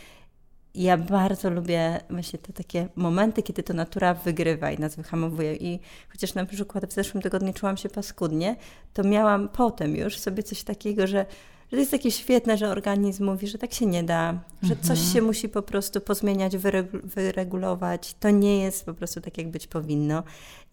Ja 0.75 0.98
bardzo 0.98 1.50
lubię 1.50 2.00
właśnie 2.10 2.39
te 2.39 2.53
takie 2.53 2.88
momenty, 2.95 3.43
kiedy 3.43 3.63
to 3.63 3.74
natura 3.74 4.13
wygrywa 4.13 4.72
i 4.72 4.79
nas 4.79 4.95
wyhamowuje. 4.95 5.55
I 5.55 5.79
chociaż 6.10 6.33
na 6.33 6.45
przykład 6.45 6.86
w 6.86 6.93
zeszłym 6.93 7.24
tygodniu 7.24 7.53
czułam 7.53 7.77
się 7.77 7.89
paskudnie, 7.89 8.55
to 8.93 9.03
miałam 9.03 9.50
potem 9.50 9.95
już 9.95 10.19
sobie 10.19 10.43
coś 10.43 10.63
takiego, 10.63 11.07
że 11.07 11.25
że 11.74 11.77
to 11.77 11.80
jest 11.80 11.92
takie 11.92 12.12
świetne, 12.12 12.58
że 12.58 12.70
organizm 12.70 13.25
mówi, 13.25 13.48
że 13.48 13.58
tak 13.58 13.74
się 13.74 13.86
nie 13.86 14.03
da, 14.03 14.39
że 14.62 14.75
coś 14.75 15.00
mhm. 15.00 15.13
się 15.13 15.22
musi 15.22 15.50
po 15.50 15.62
prostu 15.62 16.01
pozmieniać, 16.01 16.58
wyregulować. 17.03 18.15
To 18.20 18.30
nie 18.30 18.63
jest 18.63 18.86
po 18.86 18.94
prostu 18.94 19.22
tak, 19.22 19.38
jak 19.38 19.51
być 19.51 19.68
powinno. 19.68 20.24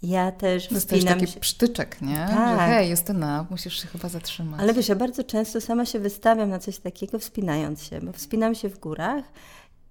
Ja 0.03 0.33
też 0.33 0.69
to 0.69 0.75
jest 0.75 0.91
taki 1.07 1.27
się... 1.27 1.41
przytyczek, 1.41 2.03
nie? 2.03 2.27
Tak. 2.31 2.61
Że 2.61 2.67
hej, 2.67 2.91
Justyna, 2.91 3.47
musisz 3.51 3.83
się 3.83 3.89
chyba 3.89 4.09
zatrzymać. 4.09 4.61
Ale 4.61 4.75
wiesz, 4.75 4.89
ja 4.89 4.95
bardzo 4.95 5.25
często 5.25 5.61
sama 5.61 5.87
się 5.87 5.99
wystawiam 5.99 6.51
na 6.51 6.59
coś 6.59 6.79
takiego, 6.79 7.19
wspinając 7.19 7.83
się, 7.83 8.01
bo 8.01 8.13
wspinam 8.13 8.55
się 8.55 8.69
w 8.69 8.79
górach 8.79 9.25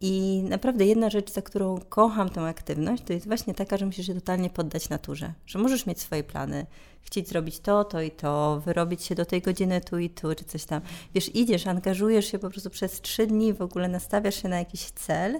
i 0.01 0.43
naprawdę 0.49 0.85
jedna 0.85 1.09
rzecz, 1.09 1.31
za 1.31 1.41
którą 1.41 1.79
kocham 1.89 2.29
tę 2.29 2.41
aktywność, 2.41 3.03
to 3.03 3.13
jest 3.13 3.27
właśnie 3.27 3.53
taka, 3.53 3.77
że 3.77 3.85
musisz 3.85 4.07
się 4.07 4.15
totalnie 4.15 4.49
poddać 4.49 4.89
naturze. 4.89 5.33
Że 5.45 5.59
możesz 5.59 5.85
mieć 5.85 5.99
swoje 6.01 6.23
plany, 6.23 6.65
chcieć 7.01 7.27
zrobić 7.27 7.59
to, 7.59 7.83
to 7.83 8.01
i 8.01 8.11
to, 8.11 8.61
wyrobić 8.65 9.03
się 9.03 9.15
do 9.15 9.25
tej 9.25 9.41
godziny 9.41 9.81
tu 9.81 9.99
i 9.99 10.09
tu, 10.09 10.35
czy 10.35 10.45
coś 10.45 10.65
tam. 10.65 10.81
Wiesz, 11.15 11.35
idziesz, 11.35 11.67
angażujesz 11.67 12.31
się 12.31 12.39
po 12.39 12.49
prostu 12.49 12.69
przez 12.69 13.01
trzy 13.01 13.27
dni, 13.27 13.53
w 13.53 13.61
ogóle 13.61 13.87
nastawiasz 13.87 14.41
się 14.41 14.49
na 14.49 14.59
jakiś 14.59 14.91
cel 14.91 15.39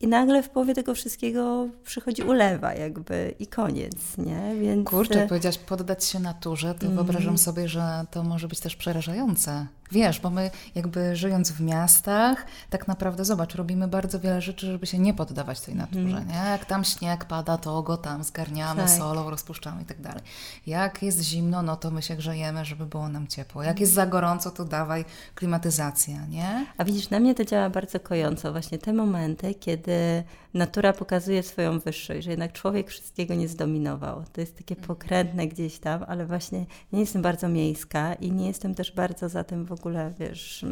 i 0.00 0.08
nagle 0.08 0.42
w 0.42 0.50
połowie 0.50 0.74
tego 0.74 0.94
wszystkiego 0.94 1.68
przychodzi 1.84 2.22
ulewa 2.22 2.74
jakby 2.74 3.34
i 3.38 3.46
koniec, 3.46 4.18
nie? 4.18 4.54
Więc... 4.60 4.88
Kurczę, 4.88 5.26
powiedziałaś 5.28 5.58
poddać 5.58 6.04
się 6.04 6.20
naturze, 6.20 6.74
to 6.74 6.86
mm. 6.86 6.94
wyobrażam 6.94 7.38
sobie, 7.38 7.68
że 7.68 8.06
to 8.10 8.22
może 8.22 8.48
być 8.48 8.60
też 8.60 8.76
przerażające. 8.76 9.66
Wiesz, 9.90 10.20
bo 10.20 10.30
my 10.30 10.50
jakby 10.74 11.16
żyjąc 11.16 11.52
w 11.52 11.60
miastach, 11.60 12.46
tak 12.70 12.88
naprawdę 12.88 13.24
zobacz, 13.24 13.54
robimy 13.54 13.88
bardzo 13.88 14.20
wiele 14.20 14.40
rzeczy, 14.40 14.66
żeby 14.66 14.86
się 14.86 14.98
nie 14.98 15.14
poddawać 15.14 15.60
tej 15.60 15.74
naturze, 15.74 16.16
mm. 16.16 16.28
nie? 16.28 16.34
Jak 16.34 16.64
tam 16.64 16.84
śnieg 16.84 17.24
pada, 17.24 17.58
to 17.58 17.82
go 17.82 17.96
tam 17.96 18.24
zgarniamy 18.24 18.82
tak. 18.82 18.90
solą, 18.90 19.30
rozpuszczamy 19.30 19.82
i 19.82 19.84
tak 19.84 20.00
dalej. 20.00 20.22
Jak 20.66 21.02
jest 21.02 21.22
zimno, 21.22 21.62
no 21.62 21.76
to 21.76 21.90
my 21.90 22.02
się 22.02 22.16
grzejemy, 22.16 22.64
żeby 22.64 22.86
było 22.86 23.08
nam 23.08 23.26
ciepło. 23.26 23.62
Jak 23.62 23.80
jest 23.80 23.92
za 23.92 24.06
gorąco, 24.06 24.50
to 24.50 24.64
dawaj 24.64 25.04
klimatyzacja, 25.34 26.26
nie? 26.26 26.66
A 26.76 26.84
widzisz, 26.84 27.10
na 27.10 27.20
mnie 27.20 27.34
to 27.34 27.44
działa 27.44 27.70
bardzo 27.70 28.00
kojąco, 28.00 28.52
właśnie 28.52 28.78
te 28.78 28.92
momenty, 28.92 29.54
kiedy 29.54 30.24
natura 30.54 30.92
pokazuje 30.92 31.42
swoją 31.42 31.78
wyższość, 31.78 32.24
że 32.24 32.30
jednak 32.30 32.52
człowiek 32.52 32.88
wszystkiego 32.88 33.34
nie 33.34 33.48
zdominował. 33.48 34.24
To 34.32 34.40
jest 34.40 34.56
takie 34.56 34.74
mhm. 34.74 34.86
pokrętne 34.88 35.48
gdzieś 35.48 35.78
tam, 35.78 36.04
ale 36.08 36.26
właśnie 36.26 36.66
nie 36.92 37.00
jestem 37.00 37.22
bardzo 37.22 37.48
miejska 37.48 38.14
i 38.14 38.32
nie 38.32 38.46
jestem 38.46 38.74
też 38.74 38.92
bardzo 38.92 39.28
za 39.28 39.44
tym 39.44 39.64
w 39.64 39.72
ogóle, 39.72 39.77
wiesz, 40.18 40.64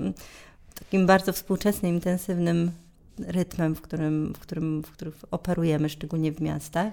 takim 0.75 1.06
bardzo 1.06 1.32
współczesnym, 1.32 1.94
intensywnym 1.94 2.70
rytmem, 3.18 3.75
w 3.75 3.80
którym, 3.80 4.32
w 4.34 4.38
którym, 4.38 4.82
w 4.82 4.90
którym 4.90 5.12
operujemy, 5.30 5.88
szczególnie 5.88 6.32
w 6.32 6.40
miastach. 6.40 6.92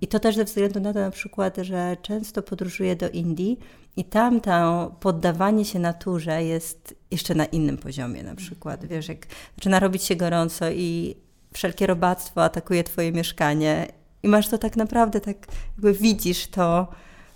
I 0.00 0.08
to 0.08 0.20
też 0.20 0.36
ze 0.36 0.44
względu 0.44 0.80
na 0.80 0.92
to 0.92 1.00
na 1.00 1.10
przykład, 1.10 1.56
że 1.56 1.96
często 2.02 2.42
podróżuję 2.42 2.96
do 2.96 3.10
Indii 3.10 3.58
i 3.96 4.04
tam 4.04 4.40
to 4.40 4.96
poddawanie 5.00 5.64
się 5.64 5.78
naturze 5.78 6.44
jest 6.44 6.94
jeszcze 7.10 7.34
na 7.34 7.44
innym 7.44 7.78
poziomie 7.78 8.22
na 8.22 8.34
przykład. 8.34 8.86
Wiesz, 8.86 9.08
jak 9.08 9.26
zaczyna 9.56 9.80
robić 9.80 10.02
się 10.02 10.16
gorąco 10.16 10.70
i 10.70 11.16
wszelkie 11.52 11.86
robactwo 11.86 12.44
atakuje 12.44 12.84
twoje 12.84 13.12
mieszkanie 13.12 13.86
I 14.22 14.28
masz 14.28 14.48
to 14.48 14.58
tak 14.58 14.76
naprawdę, 14.76 15.20
tak 15.20 15.36
jakby 15.72 15.92
widzisz 15.92 16.46
to 16.46 16.88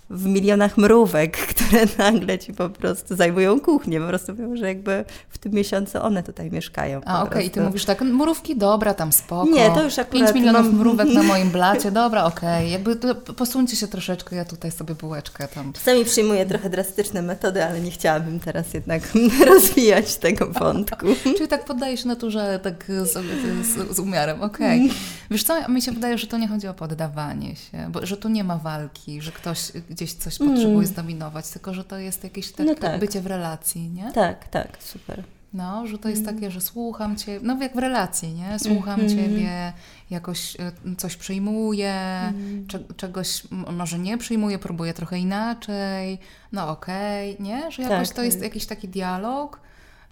w 0.09 0.25
milionach 0.25 0.77
mrówek, 0.77 1.37
które 1.53 1.85
nagle 1.97 2.39
ci 2.39 2.53
po 2.53 2.69
prostu 2.69 3.15
zajmują 3.15 3.59
kuchnię. 3.59 4.01
Po 4.01 4.07
prostu 4.07 4.31
mówią, 4.31 4.55
że 4.55 4.67
jakby 4.67 5.05
w 5.29 5.37
tym 5.37 5.51
miesiącu 5.53 6.03
one 6.03 6.23
tutaj 6.23 6.51
mieszkają. 6.51 7.01
A 7.05 7.23
okej, 7.23 7.31
okay. 7.31 7.43
i 7.43 7.49
ty 7.49 7.61
mówisz 7.61 7.85
tak, 7.85 8.01
mrówki, 8.01 8.55
dobra, 8.55 8.93
tam 8.93 9.11
spoko. 9.11 9.49
Nie, 9.49 9.71
to 9.71 9.83
już 9.83 9.99
akurat 9.99 10.33
5 10.33 10.35
milionów 10.35 10.65
mam... 10.65 10.75
mrówek 10.75 11.07
na 11.07 11.23
moim 11.23 11.49
blacie, 11.57 11.91
dobra, 11.91 12.23
okej. 12.23 12.49
Okay. 12.49 12.69
Jakby 12.69 12.95
posuńcie 13.35 13.75
się 13.75 13.87
troszeczkę, 13.87 14.35
ja 14.35 14.45
tutaj 14.45 14.71
sobie 14.71 14.95
bułeczkę 14.95 15.47
tam. 15.47 15.73
Czasami 15.73 16.05
przyjmuję 16.05 16.45
trochę 16.45 16.69
drastyczne 16.69 17.21
metody, 17.21 17.63
ale 17.65 17.81
nie 17.81 17.91
chciałabym 17.91 18.39
teraz 18.39 18.73
jednak 18.73 19.01
rozwijać 19.53 20.15
tego 20.15 20.47
wątku. 20.47 21.05
Czyli 21.23 21.47
tak 21.47 21.65
poddaję 21.65 21.97
się 21.97 22.07
naturze 22.07 22.59
tak 22.63 22.85
sobie 23.13 23.29
z, 23.63 23.95
z 23.95 23.99
umiarem, 23.99 24.41
okej. 24.41 24.85
Okay. 24.85 24.97
Wiesz 25.31 25.43
co, 25.43 25.69
mi 25.69 25.81
się 25.81 25.91
wydaje, 25.91 26.17
że 26.17 26.27
to 26.27 26.37
nie 26.37 26.47
chodzi 26.47 26.67
o 26.67 26.73
poddawanie 26.73 27.55
się, 27.55 27.89
bo, 27.89 28.05
że 28.05 28.17
tu 28.17 28.29
nie 28.29 28.43
ma 28.43 28.57
walki, 28.57 29.21
że 29.21 29.31
ktoś 29.31 29.71
gdzieś 29.93 30.13
coś 30.13 30.37
potrzebuje 30.37 30.73
mm. 30.73 30.85
zdominować, 30.85 31.49
tylko 31.49 31.73
że 31.73 31.83
to 31.83 31.97
jest 31.97 32.23
jakieś 32.23 32.51
tak, 32.51 32.65
no 32.65 32.75
tak. 32.75 32.99
bycie 32.99 33.21
w 33.21 33.27
relacji, 33.27 33.89
nie? 33.89 34.11
Tak, 34.11 34.47
tak, 34.47 34.83
super. 34.83 35.23
No, 35.53 35.87
że 35.87 35.97
to 35.97 36.09
jest 36.09 36.21
mm. 36.21 36.35
takie, 36.35 36.51
że 36.51 36.61
słucham 36.61 37.15
Cię, 37.15 37.39
no 37.43 37.57
jak 37.61 37.75
w 37.75 37.77
relacji, 37.77 38.33
nie? 38.33 38.59
Słucham 38.59 38.99
mm. 38.99 39.09
Ciebie, 39.09 39.73
jakoś 40.09 40.55
e, 40.59 40.95
coś 40.97 41.15
przyjmuję, 41.15 41.93
mm. 41.93 42.67
czegoś 42.97 43.43
może 43.71 43.99
nie 43.99 44.17
przyjmuję, 44.17 44.59
próbuję 44.59 44.93
trochę 44.93 45.19
inaczej, 45.19 46.19
no 46.51 46.69
okej, 46.69 47.33
okay, 47.33 47.45
nie? 47.45 47.71
Że 47.71 47.83
jakoś 47.83 48.07
tak, 48.07 48.15
to 48.15 48.23
jest 48.23 48.41
jakiś 48.41 48.65
taki 48.65 48.87
dialog, 48.87 49.59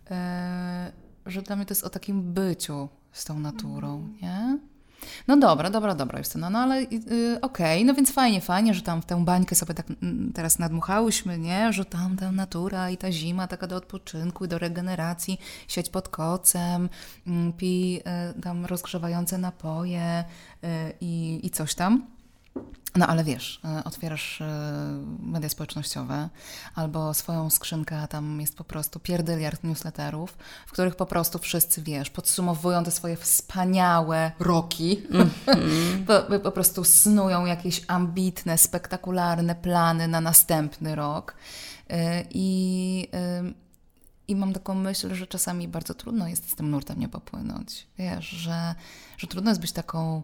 yy, 0.10 0.16
że 1.26 1.42
dla 1.42 1.56
mnie 1.56 1.66
to 1.66 1.72
jest 1.72 1.84
o 1.84 1.90
takim 1.90 2.34
byciu 2.34 2.90
z 3.12 3.26
tą 3.26 3.40
naturą, 3.40 3.96
mm. 3.96 4.18
nie? 4.22 4.58
No 5.28 5.38
dobra, 5.38 5.70
dobra, 5.70 5.96
dobra 5.96 6.20
Justyna, 6.20 6.50
no 6.50 6.60
ale 6.60 6.82
yy, 6.82 6.90
okej, 7.42 7.42
okay, 7.42 7.86
no 7.86 7.94
więc 7.94 8.12
fajnie, 8.12 8.42
fajnie, 8.42 8.74
że 8.74 8.82
tam 8.82 9.02
w 9.02 9.06
tę 9.06 9.26
bańkę 9.26 9.56
sobie 9.56 9.74
tak 9.74 9.86
mm, 10.02 10.34
teraz 10.34 10.60
nadmuchałyśmy, 10.60 11.40
nie? 11.40 11.74
Że 11.74 11.86
tam 11.86 12.18
ta 12.18 12.32
natura 12.32 12.90
i 12.90 12.98
ta 12.98 13.12
zima 13.12 13.48
taka 13.48 13.68
do 13.68 13.76
odpoczynku 13.76 14.46
i 14.46 14.48
do 14.48 14.58
regeneracji, 14.58 15.40
sieć 15.68 15.90
pod 15.90 16.10
kocem, 16.10 16.90
yy, 17.26 17.54
pij 17.58 17.94
yy, 17.94 18.02
tam 18.44 18.66
rozgrzewające 18.66 19.38
napoje 19.38 20.24
y, 20.64 20.68
i, 21.02 21.40
i 21.44 21.50
coś 21.50 21.76
tam. 21.76 22.21
No 22.96 23.08
ale 23.08 23.24
wiesz, 23.24 23.60
e, 23.66 23.84
otwierasz 23.84 24.42
e, 24.42 24.48
media 25.20 25.50
społecznościowe 25.50 26.30
albo 26.76 27.14
swoją 27.14 27.50
skrzynkę, 27.50 28.00
a 28.02 28.08
tam 28.08 28.42
jest 28.42 28.58
po 28.58 28.64
prostu 28.64 29.00
pierdyliard 29.00 29.64
newsletterów, 29.64 30.38
w 30.68 30.72
których 30.72 30.96
po 30.96 31.06
prostu 31.06 31.40
wszyscy, 31.40 31.82
wiesz, 31.82 32.10
podsumowują 32.10 32.84
te 32.84 32.92
swoje 32.92 33.18
wspaniałe 33.18 34.32
roki, 34.40 35.02
mm 35.12 35.30
-hmm. 35.46 36.06
po, 36.30 36.40
po, 36.40 36.52
prostu 36.52 36.84
snują 36.84 37.46
jakieś 37.46 37.82
ambitne, 37.88 38.58
spektakularne 38.58 39.56
plany 39.56 40.08
na 40.08 40.22
następny 40.22 40.96
rok 40.96 41.36
e, 41.90 42.24
i... 42.30 43.08
I 44.28 44.36
mam 44.36 44.54
taką 44.54 44.74
myśl, 44.74 45.16
że 45.16 45.28
czasami 45.28 45.68
bardzo 45.68 45.94
trudno 45.94 46.28
jest 46.28 46.52
z 46.52 46.56
tym 46.56 46.72
nurtem 46.72 47.00
nie 47.00 47.10
popłynąć. 47.10 47.88
Wiesz, 47.98 48.30
że, 48.30 48.76
że 49.18 49.28
trudno 49.28 49.52
jest 49.52 49.62
być 49.62 49.72
taką 49.72 50.24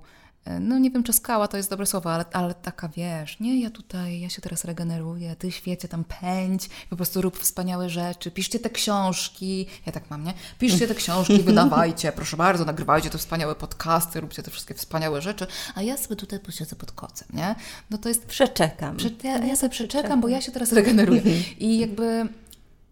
no 0.59 0.79
nie 0.79 0.91
wiem, 0.91 1.03
czy 1.03 1.13
skała 1.13 1.47
to 1.47 1.57
jest 1.57 1.69
dobre 1.69 1.85
słowo, 1.85 2.13
ale, 2.13 2.25
ale 2.33 2.53
taka 2.53 2.89
wiesz, 2.89 3.39
nie, 3.39 3.61
ja 3.61 3.69
tutaj, 3.69 4.19
ja 4.19 4.29
się 4.29 4.41
teraz 4.41 4.65
regeneruję, 4.65 5.35
ty 5.35 5.51
świecie 5.51 5.87
tam 5.87 6.03
pędź, 6.03 6.69
po 6.89 6.95
prostu 6.95 7.21
rób 7.21 7.37
wspaniałe 7.37 7.89
rzeczy, 7.89 8.31
piszcie 8.31 8.59
te 8.59 8.69
książki, 8.69 9.67
ja 9.85 9.91
tak 9.91 10.09
mam, 10.09 10.23
nie? 10.23 10.33
Piszcie 10.59 10.87
te 10.87 10.95
książki, 10.95 11.39
wydawajcie, 11.43 12.11
proszę 12.11 12.37
bardzo, 12.37 12.65
nagrywajcie 12.65 13.09
te 13.09 13.17
wspaniałe 13.17 13.55
podcasty, 13.55 14.21
róbcie 14.21 14.43
te 14.43 14.51
wszystkie 14.51 14.73
wspaniałe 14.73 15.21
rzeczy, 15.21 15.47
a 15.75 15.81
ja 15.81 15.97
sobie 15.97 16.15
tutaj 16.15 16.39
posiedzę 16.39 16.75
pod 16.75 16.91
kocem, 16.91 17.27
nie? 17.33 17.55
No 17.89 17.97
to 17.97 18.09
jest... 18.09 18.25
Przeczekam. 18.25 18.97
Prze 18.97 19.09
ja, 19.23 19.45
ja 19.45 19.55
sobie 19.55 19.69
przeczekam, 19.69 20.21
bo 20.21 20.27
ja 20.27 20.41
się 20.41 20.51
teraz 20.51 20.73
regeneruję. 20.73 21.21
I 21.59 21.79
jakby 21.79 22.27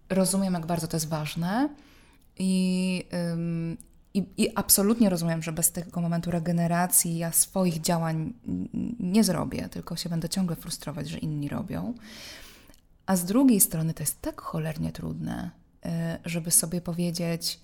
rozumiem, 0.09 0.53
jak 0.53 0.65
bardzo 0.65 0.87
to 0.87 0.97
jest 0.97 1.09
ważne 1.09 1.69
i... 2.39 3.03
Ym, 3.31 3.77
i, 4.15 4.25
I, 4.37 4.49
absolutnie 4.55 5.09
rozumiem, 5.09 5.43
że 5.43 5.51
bez 5.51 5.71
tego 5.71 6.01
momentu 6.01 6.31
regeneracji 6.31 7.17
ja 7.17 7.31
swoich 7.31 7.81
działań 7.81 8.33
nie 8.99 9.23
zrobię, 9.23 9.69
tylko 9.69 9.95
się 9.95 10.09
będę 10.09 10.29
ciągle 10.29 10.55
frustrować, 10.55 11.09
że 11.09 11.17
inni 11.17 11.49
robią. 11.49 11.93
A 13.05 13.15
z 13.15 13.25
drugiej 13.25 13.59
strony 13.59 13.93
to 13.93 14.03
jest 14.03 14.21
tak 14.21 14.41
cholernie 14.41 14.91
trudne, 14.91 15.51
y, 15.85 15.89
żeby 16.25 16.51
sobie 16.51 16.81
powiedzieć, 16.81 17.59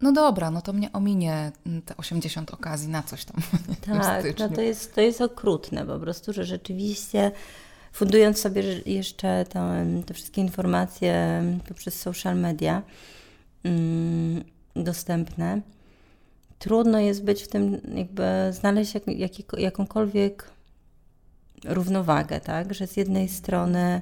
no 0.00 0.12
dobra, 0.12 0.50
no 0.50 0.62
to 0.62 0.72
mnie 0.72 0.92
ominie 0.92 1.52
te 1.84 1.96
80 1.96 2.54
okazji 2.54 2.88
na 2.88 3.02
coś 3.02 3.24
tam. 3.24 3.36
Tak, 4.00 4.38
no 4.38 4.48
to, 4.48 4.60
jest, 4.60 4.94
to 4.94 5.00
jest 5.00 5.20
okrutne 5.20 5.86
po 5.86 5.98
prostu, 5.98 6.32
że 6.32 6.44
rzeczywiście 6.44 7.32
fundując 7.92 8.40
sobie 8.40 8.62
jeszcze 8.86 9.44
te, 9.48 9.86
te 10.06 10.14
wszystkie 10.14 10.40
informacje 10.40 11.42
poprzez 11.68 12.00
social 12.00 12.36
media, 12.36 12.82
mm, 13.64 14.44
dostępne. 14.76 15.60
Trudno 16.58 16.98
jest 16.98 17.24
być 17.24 17.42
w 17.42 17.48
tym, 17.48 17.80
jakby 17.94 18.22
znaleźć 18.50 18.94
jak, 18.94 19.06
jak, 19.06 19.32
jakąkolwiek 19.58 20.50
równowagę, 21.64 22.40
tak? 22.40 22.74
Że 22.74 22.86
z 22.86 22.96
jednej 22.96 23.28
strony 23.28 24.00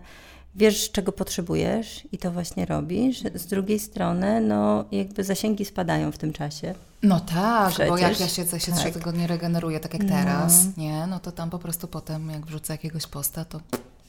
wiesz, 0.55 0.91
czego 0.93 1.13
potrzebujesz 1.13 2.09
i 2.13 2.19
to 2.19 2.31
właśnie 2.31 2.67
robisz, 2.67 3.23
z 3.35 3.47
drugiej 3.47 3.79
strony, 3.79 4.41
no 4.41 4.85
jakby 4.93 5.25
zasięgi 5.25 5.65
spadają 5.65 6.13
w 6.13 6.19
tym 6.19 6.33
czasie. 6.33 6.75
No 7.03 7.21
tak, 7.21 7.69
Przecież. 7.69 7.89
bo 7.89 7.99
jak 7.99 8.21
ja 8.21 8.29
siedzę 8.29 8.61
się 8.61 8.73
tak. 8.73 8.81
trzy 8.81 8.93
tygodnie 8.93 9.27
regeneruję, 9.27 9.81
tak 9.81 9.93
jak 9.93 10.03
no. 10.03 10.09
teraz, 10.09 10.77
nie, 10.77 11.07
no 11.07 11.21
to 11.21 11.33
tam 11.33 11.51
po 11.51 11.59
prostu 11.59 11.89
potem, 11.89 12.31
jak 12.31 12.47
wrzucę 12.47 12.75
jakiegoś 12.75 13.07
posta, 13.07 13.45
to 13.45 13.61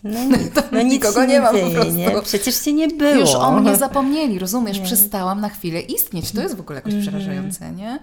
no 0.03 0.23
nic, 0.37 0.51
no 0.71 0.81
nic 0.81 0.93
nikogo 0.93 1.25
nie, 1.25 1.41
ma 1.41 1.51
po 1.51 1.71
prostu. 1.71 1.91
Nie? 1.91 2.21
Przecież 2.23 2.61
się 2.65 2.73
nie 2.73 2.87
było. 2.87 3.15
Już 3.15 3.35
o 3.35 3.51
mnie 3.51 3.75
zapomnieli, 3.75 4.39
rozumiesz? 4.39 4.79
Nie. 4.79 4.85
Przestałam 4.85 5.41
na 5.41 5.49
chwilę 5.49 5.81
istnieć. 5.81 6.31
To 6.31 6.41
jest 6.41 6.55
w 6.55 6.59
ogóle 6.59 6.77
jakoś 6.77 6.93
mm 6.93 7.07
przerażające, 7.07 7.71
nie? 7.71 7.99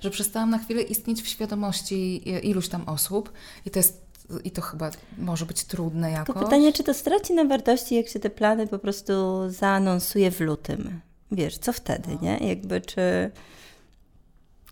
Że 0.00 0.10
przestałam 0.10 0.50
na 0.50 0.58
chwilę 0.58 0.82
istnieć 0.82 1.22
w 1.22 1.28
świadomości 1.28 2.28
iluś 2.48 2.68
tam 2.68 2.88
osób 2.88 3.32
i 3.66 3.70
to 3.70 3.78
jest 3.78 4.02
i 4.44 4.50
to 4.50 4.62
chyba 4.62 4.90
może 5.18 5.46
być 5.46 5.64
trudne 5.64 6.10
jakoś. 6.10 6.26
Tylko 6.26 6.40
pytanie, 6.40 6.72
czy 6.72 6.84
to 6.84 6.94
straci 6.94 7.34
na 7.34 7.44
wartości, 7.44 7.94
jak 7.94 8.08
się 8.08 8.20
te 8.20 8.30
plany 8.30 8.66
po 8.66 8.78
prostu 8.78 9.12
zaanonsuje 9.48 10.30
w 10.30 10.40
lutym? 10.40 11.00
Wiesz, 11.32 11.58
co 11.58 11.72
wtedy, 11.72 12.08
no. 12.14 12.18
nie? 12.22 12.48
Jakby 12.48 12.80
czy... 12.80 13.30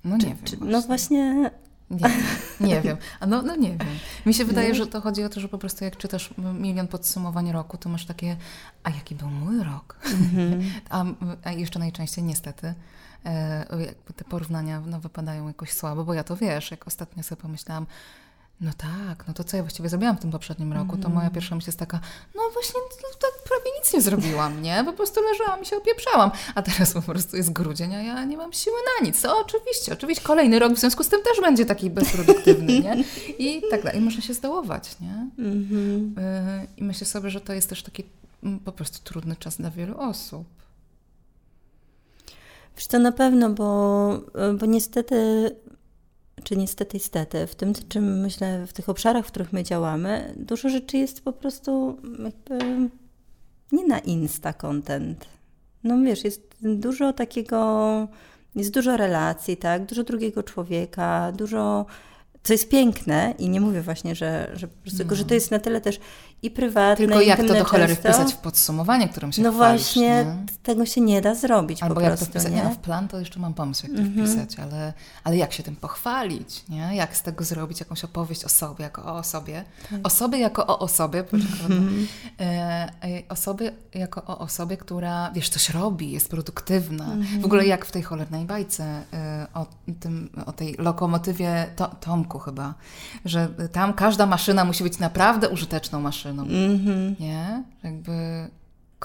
No 0.04 0.16
nie 0.16 0.22
czy, 0.22 0.26
wiem. 0.26 0.38
Czy, 0.44 0.56
no 0.60 0.82
właśnie 0.82 1.50
nie, 1.90 2.11
nie 2.61 2.81
wiem. 2.81 2.96
A 3.20 3.26
no, 3.26 3.42
no 3.42 3.57
nie 3.57 3.70
wiem. 3.70 3.88
Mi 4.26 4.35
się 4.35 4.44
wydaje, 4.44 4.74
że 4.74 4.87
to 4.87 5.00
chodzi 5.00 5.24
o 5.24 5.29
to, 5.29 5.40
że 5.40 5.48
po 5.48 5.59
prostu 5.59 5.85
jak 5.85 5.96
czytasz 5.96 6.31
milion 6.38 6.88
podsumowań 6.88 7.53
roku, 7.53 7.79
to 7.79 7.88
masz 7.88 8.07
takie, 8.07 8.37
a 8.83 8.90
jaki 8.90 9.14
był 9.14 9.29
mój 9.29 9.64
rok? 9.64 9.96
Mm-hmm. 10.05 10.62
A, 10.90 11.05
a, 11.44 11.53
jeszcze 11.53 11.79
najczęściej 11.79 12.24
niestety 12.24 12.74
e, 13.26 13.66
te 14.16 14.24
porównania 14.24 14.81
no, 14.87 15.00
wypadają 15.00 15.48
jakoś 15.48 15.72
słabo, 15.72 16.05
bo 16.05 16.14
ja 16.14 16.24
to 16.24 16.37
wiesz, 16.37 16.70
jak 16.70 16.87
ostatnio 16.87 17.22
sobie 17.22 17.42
pomyślałam, 17.42 17.87
no 18.61 18.70
tak, 18.77 19.29
no 19.29 19.35
to 19.35 19.44
co 19.44 19.57
ja 19.57 19.62
właściwie 19.62 19.88
zrobiłam 19.88 20.16
w 20.16 20.20
tym 20.20 20.31
poprzednim 20.31 20.73
roku, 20.73 20.96
to 20.96 21.09
moja 21.09 21.20
mhm. 21.20 21.35
pierwsza 21.35 21.55
myśl 21.55 21.68
jest 21.68 21.79
taka, 21.79 22.01
no 22.35 22.42
właśnie 22.53 22.81
no, 23.03 23.09
tak 23.20 23.31
prawie 23.49 23.79
nic 23.79 23.92
nie 23.94 24.01
zrobiłam, 24.01 24.62
nie? 24.62 24.83
Po 24.85 24.92
prostu 24.92 25.20
leżałam 25.23 25.62
i 25.62 25.66
się 25.66 25.77
opieprzałam. 25.77 26.31
A 26.55 26.62
teraz 26.62 26.92
po 26.92 27.03
prostu 27.03 27.37
jest 27.37 27.53
grudzień, 27.53 27.94
a 27.94 28.03
ja 28.03 28.25
nie 28.25 28.37
mam 28.37 28.53
siły 28.53 28.77
na 28.77 29.07
nic. 29.07 29.23
To 29.23 29.38
oczywiście, 29.38 29.92
oczywiście 29.92 30.25
kolejny 30.25 30.59
rok 30.59 30.73
w 30.73 30.79
związku 30.79 31.05
z 31.05 31.09
tym 31.09 31.23
też 31.23 31.40
będzie 31.40 31.66
taki 31.66 31.90
bezproduktywny, 31.90 32.81
nie? 32.81 33.05
I 33.38 33.62
tak 33.70 33.83
dalej. 33.83 33.99
I 33.99 34.05
można 34.05 34.23
się 34.23 34.35
zdołować, 34.35 34.96
nie? 35.01 35.44
Mhm. 35.44 36.14
Y, 36.18 36.66
I 36.77 36.85
myślę 36.85 37.07
sobie, 37.07 37.31
że 37.31 37.40
to 37.40 37.53
jest 37.53 37.68
też 37.68 37.83
taki 37.83 38.05
mm, 38.42 38.59
po 38.59 38.73
prostu 38.73 38.99
trudny 39.05 39.37
czas 39.37 39.57
dla 39.57 39.70
wielu 39.70 40.01
osób. 40.01 40.46
Wiesz 42.77 42.87
to 42.87 42.99
na 42.99 43.12
pewno, 43.12 43.51
bo, 43.51 44.20
bo 44.59 44.66
niestety 44.66 45.16
czy 46.44 46.57
niestety, 46.57 46.96
niestety, 46.96 47.46
w 47.46 47.55
tym, 47.55 47.72
czym 47.88 48.20
myślę, 48.20 48.66
w 48.66 48.72
tych 48.72 48.88
obszarach, 48.88 49.26
w 49.26 49.29
których 49.29 49.53
my 49.53 49.64
działamy, 49.64 50.35
dużo 50.37 50.68
rzeczy 50.68 50.96
jest 50.96 51.24
po 51.24 51.33
prostu 51.33 51.96
jakby 52.24 52.88
nie 53.72 53.87
na 53.87 53.98
insta 53.98 54.53
content. 54.53 55.26
No 55.85 56.03
wiesz, 56.03 56.24
jest 56.24 56.57
dużo 56.62 57.12
takiego, 57.12 58.09
jest 58.57 58.74
dużo 58.74 58.96
relacji, 58.96 59.57
tak, 59.57 59.87
dużo 59.87 60.05
drugiego 60.05 60.42
człowieka, 60.42 61.33
dużo 61.33 61.87
co 62.42 62.53
jest 62.53 62.68
piękne 62.68 63.35
i 63.38 63.48
nie 63.48 63.61
mówię 63.61 63.83
właśnie, 63.83 64.14
że, 64.14 64.50
że 64.55 64.68
po 64.68 64.76
prostu, 64.83 64.98
no. 64.98 65.05
tylko, 65.05 65.14
że 65.14 65.24
to 65.24 65.35
jest 65.35 65.50
na 65.50 65.59
tyle 65.59 65.81
też 65.81 66.00
i 66.42 66.50
prywatne, 66.50 67.07
Tylko 67.07 67.20
jak 67.20 67.38
to 67.38 67.55
do 67.55 67.64
cholery 67.64 67.96
często. 67.96 68.12
wpisać 68.12 68.35
w 68.35 68.37
podsumowanie, 68.37 69.09
którym 69.09 69.33
się 69.33 69.42
No 69.42 69.53
chwalisz, 69.53 69.83
właśnie, 69.83 70.24
nie? 70.24 70.37
tego 70.62 70.87
się 70.87 71.00
nie 71.00 71.20
da 71.20 71.35
zrobić 71.35 71.83
Albo 71.83 71.94
po 71.94 72.00
jak 72.00 72.11
prostu, 72.11 72.26
to 72.26 72.31
wpisać, 72.31 72.53
nie? 72.53 72.64
no 72.64 72.70
w 72.70 72.76
plan 72.76 73.09
to 73.09 73.18
jeszcze 73.20 73.40
mam 73.40 73.55
pomysł, 73.55 73.87
jak 73.87 73.96
to 73.96 74.03
mm 74.03 74.14
-hmm. 74.14 74.26
wpisać, 74.26 74.59
ale, 74.59 74.92
ale 75.24 75.37
jak 75.37 75.53
się 75.53 75.62
tym 75.62 75.76
pochwalić, 75.76 76.68
nie? 76.68 76.96
Jak 76.96 77.16
z 77.16 77.22
tego 77.22 77.44
zrobić 77.44 77.81
jakąś 77.81 78.05
opowieść 78.05 78.44
o 78.44 78.48
sobie, 78.48 78.83
jako 78.85 79.05
o 79.05 79.14
osobie. 79.14 79.64
Tak. 79.90 80.00
Osoby 80.03 80.38
jako 80.38 80.66
o 80.66 80.79
osobie, 80.79 81.24
mm 81.33 81.46
-hmm. 81.68 82.07
e, 82.40 83.22
osoby 83.29 83.72
jako 83.94 84.24
o 84.24 84.38
osobie, 84.38 84.76
która, 84.76 85.31
wiesz, 85.35 85.48
coś 85.48 85.70
robi, 85.70 86.12
jest 86.12 86.29
produktywna. 86.29 87.05
Mm 87.05 87.22
-hmm. 87.22 87.40
W 87.40 87.44
ogóle 87.44 87.66
jak 87.66 87.85
w 87.85 87.90
tej 87.90 88.03
cholernej 88.03 88.44
bajce 88.44 88.85
e, 89.12 89.46
o, 89.55 89.66
tym, 90.00 90.31
o 90.46 90.53
tej 90.53 90.74
lokomotywie 90.79 91.66
to, 91.76 91.90
początku 92.11 92.38
chyba, 92.38 92.74
że 93.24 93.48
tam 93.72 93.92
każda 93.92 94.26
maszyna 94.26 94.64
musi 94.64 94.85
być 94.85 94.98
naprawdę 94.98 95.48
użyteczną 95.48 96.00
maszyną. 96.00 96.29
Mhm. 96.38 97.16
Nie? 97.20 97.64
Jakby, 97.82 98.48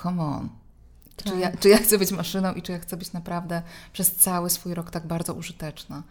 come 0.03 0.23
on. 0.23 0.49
Czy, 1.17 1.23
Tak. 1.23 1.39
ja, 1.39 1.57
czy 1.57 1.69
ja 1.69 1.77
chcę 1.77 1.97
być 1.97 2.11
maszyną 2.11 2.53
i 2.53 2.61
czy 2.61 2.71
ja 2.71 2.79
chcę 2.79 2.97
być 2.97 3.13
naprawdę 3.13 3.61
przez 3.93 4.15
cały 4.15 4.49
swój 4.49 4.73
rok 4.73 4.91
tak 4.91 5.07
bardzo 5.07 5.33
użyteczna? 5.33 6.03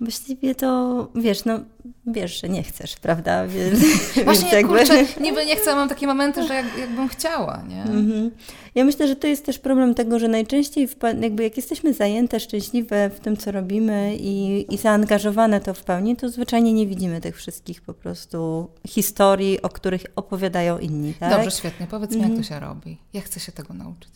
Właściwie 0.00 0.54
to, 0.54 1.08
wiesz, 1.14 1.44
no, 1.44 1.60
wiesz, 2.06 2.40
że 2.40 2.48
nie 2.48 2.62
chcesz, 2.62 2.96
prawda? 2.96 3.46
Więc, 3.48 3.78
Właśnie, 4.24 4.24
więc 4.24 4.52
jakby... 4.52 4.78
kurczę, 4.78 5.04
niby 5.20 5.46
nie 5.46 5.56
chcę, 5.56 5.74
mam 5.74 5.88
takie 5.88 6.06
momenty, 6.06 6.46
że 6.46 6.54
jak, 6.54 6.78
jakbym 6.78 7.08
chciała, 7.08 7.62
nie? 7.68 7.82
Mhm. 7.82 8.30
Ja 8.74 8.84
myślę, 8.84 9.08
że 9.08 9.16
to 9.16 9.26
jest 9.26 9.44
też 9.46 9.58
problem 9.58 9.94
tego, 9.94 10.18
że 10.18 10.28
najczęściej 10.28 10.88
jakby 11.20 11.42
jak 11.42 11.56
jesteśmy 11.56 11.94
zajęte, 11.94 12.40
szczęśliwe 12.40 13.10
w 13.10 13.20
tym, 13.20 13.36
co 13.36 13.52
robimy 13.52 14.16
i, 14.16 14.66
i 14.74 14.78
zaangażowane 14.78 15.60
to 15.60 15.74
w 15.74 15.84
pełni, 15.84 16.16
to 16.16 16.28
zwyczajnie 16.28 16.72
nie 16.72 16.86
widzimy 16.86 17.20
tych 17.20 17.36
wszystkich 17.36 17.82
po 17.82 17.94
prostu 17.94 18.68
historii, 18.88 19.62
o 19.62 19.68
których 19.68 20.02
opowiadają 20.16 20.78
inni, 20.78 21.14
tak? 21.14 21.30
Dobrze, 21.30 21.50
świetnie. 21.50 21.86
Powiedz 21.86 22.10
mi, 22.10 22.16
jak 22.20 22.30
Mhm. 22.30 22.42
to 22.42 22.48
się 22.48 22.60
robi. 22.60 22.98
Ja 23.12 23.20
chcę 23.20 23.40
się 23.40 23.52
tego 23.52 23.74
nauczyć. 23.74 24.10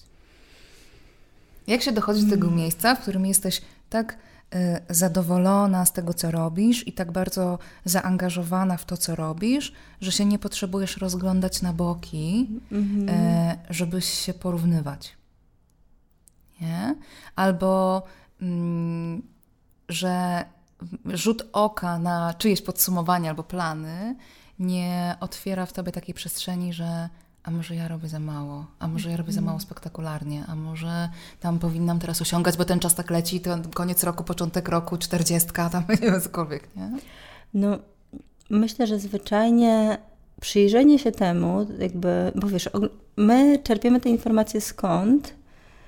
Jak 1.67 1.83
się 1.83 1.93
dochodzi 1.93 2.23
do 2.25 2.31
tego 2.31 2.47
Mm. 2.47 2.59
miejsca, 2.59 2.95
w 2.95 3.01
którym 3.01 3.27
jesteś 3.27 3.63
tak 3.91 4.17
zadowolona 4.91 5.85
z 5.87 5.93
tego, 5.93 6.15
co 6.15 6.31
robisz 6.31 6.87
i 6.89 6.93
tak 6.93 7.13
bardzo 7.13 7.59
zaangażowana 7.85 8.77
w 8.77 8.85
to, 8.85 8.97
co 8.97 9.17
robisz, 9.17 9.73
że 10.01 10.13
się 10.13 10.25
nie 10.25 10.39
potrzebujesz 10.39 10.97
rozglądać 10.97 11.63
na 11.63 11.73
boki, 11.73 12.49
Mhm. 12.73 13.09
e, 13.09 13.57
żebyś 13.71 14.05
się 14.05 14.35
porównywać. 14.35 15.17
Nie? 16.61 16.95
Albo 17.37 18.03
mm, 18.43 19.23
że 19.89 20.45
rzut 21.07 21.49
oka 21.53 21.99
na 21.99 22.35
czyjeś 22.35 22.63
podsumowanie 22.63 23.29
albo 23.29 23.43
plany 23.43 24.17
nie 24.59 25.17
otwiera 25.21 25.67
w 25.67 25.73
tobie 25.73 25.93
takiej 25.93 26.15
przestrzeni, 26.15 26.73
że 26.73 27.09
a 27.45 27.51
może 27.51 27.77
ja 27.77 27.89
robię 27.89 28.09
za 28.09 28.19
mało, 28.19 28.67
a 28.79 28.89
może 28.89 29.11
ja 29.11 29.17
robię 29.17 29.33
za 29.33 29.41
mało 29.41 29.61
spektakularnie, 29.61 30.45
a 30.49 30.55
może 30.55 31.09
tam 31.41 31.59
powinnam 31.59 31.99
teraz 31.99 32.23
osiągać, 32.23 32.57
bo 32.57 32.65
ten 32.65 32.79
czas 32.79 32.95
tak 32.95 33.11
leci, 33.11 33.41
to 33.41 33.59
koniec 33.75 34.05
roku, 34.05 34.25
początek 34.25 34.69
roku, 34.69 34.97
czterdziestka, 34.97 35.71
tam 35.71 35.85
nie 35.89 35.97
wiem, 36.11 36.21
cokolwiek, 36.21 36.69
nie? 36.77 36.91
No, 37.55 37.79
myślę, 38.51 38.87
że 38.87 38.99
zwyczajnie 38.99 39.99
przyjrzenie 40.41 40.99
się 40.99 41.13
temu, 41.13 41.67
jakby, 41.79 42.33
bo 42.35 42.47
wiesz, 42.47 42.71
my 43.17 43.59
czerpiemy 43.59 44.01
te 44.01 44.09
informacje 44.09 44.61
skąd, 44.61 45.35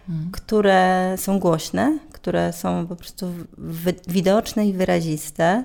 Mm. 0.09 0.31
które 0.33 1.15
są 1.19 1.39
głośne, 1.39 1.99
które 2.13 2.53
są 2.53 2.87
po 2.87 2.97
prostu 2.97 3.27
widoczne 4.09 4.67
i 4.67 4.73
wyraziste. 4.73 5.65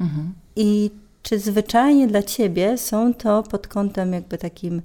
Mhm. 0.00 0.34
I 0.56 0.90
czy 1.22 1.38
zwyczajnie 1.38 2.06
dla 2.06 2.22
Ciebie 2.22 2.78
są 2.78 3.14
to 3.14 3.42
pod 3.42 3.68
kątem 3.68 4.12
jakby 4.12 4.38
takim 4.38 4.82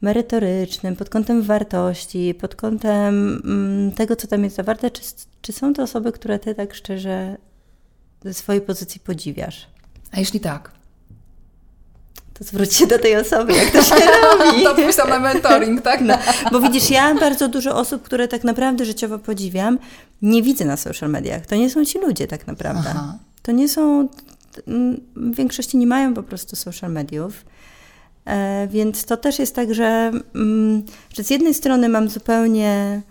merytorycznym, 0.00 0.96
pod 0.96 1.08
kątem 1.08 1.42
wartości, 1.42 2.34
pod 2.34 2.54
kątem 2.54 3.42
mm, 3.44 3.92
tego, 3.92 4.16
co 4.16 4.26
tam 4.26 4.44
jest 4.44 4.56
zawarte, 4.56 4.90
czy, 4.90 5.02
czy 5.42 5.52
są 5.52 5.74
to 5.74 5.82
osoby, 5.82 6.12
które 6.12 6.38
Ty 6.38 6.54
tak 6.54 6.74
szczerze 6.74 7.36
ze 8.24 8.34
swojej 8.34 8.62
pozycji 8.62 9.00
podziwiasz? 9.00 9.66
A 10.12 10.18
jeśli 10.18 10.40
tak? 10.40 10.76
To 12.38 12.44
zwróć 12.44 12.74
się 12.74 12.86
do 12.86 12.98
tej 12.98 13.16
osoby, 13.16 13.52
jak 13.52 13.70
to 13.70 13.82
się 13.82 13.94
robi. 14.22 14.64
to 14.64 14.74
pójść 14.74 14.98
na 15.08 15.18
mentoring, 15.18 15.82
tak? 15.82 16.00
No, 16.00 16.14
bo 16.52 16.60
widzisz, 16.60 16.90
ja 16.90 17.14
bardzo 17.14 17.48
dużo 17.48 17.76
osób, 17.76 18.02
które 18.02 18.28
tak 18.28 18.44
naprawdę 18.44 18.84
życiowo 18.84 19.18
podziwiam, 19.18 19.78
nie 20.22 20.42
widzę 20.42 20.64
na 20.64 20.76
social 20.76 21.10
mediach. 21.10 21.46
To 21.46 21.56
nie 21.56 21.70
są 21.70 21.84
ci 21.84 21.98
ludzie 21.98 22.26
tak 22.26 22.46
naprawdę. 22.46 22.88
Aha. 22.90 23.18
To 23.42 23.52
nie 23.52 23.68
są, 23.68 24.08
w 25.16 25.36
większości 25.36 25.76
nie 25.76 25.86
mają 25.86 26.14
po 26.14 26.22
prostu 26.22 26.56
social 26.56 26.92
mediów. 26.92 27.44
E, 28.26 28.68
więc 28.70 29.04
to 29.04 29.16
też 29.16 29.38
jest 29.38 29.54
tak, 29.54 29.74
że, 29.74 30.12
mm, 30.34 30.84
że 31.14 31.24
z 31.24 31.30
jednej 31.30 31.54
strony 31.54 31.88
mam 31.88 32.08
zupełnie 32.08 33.02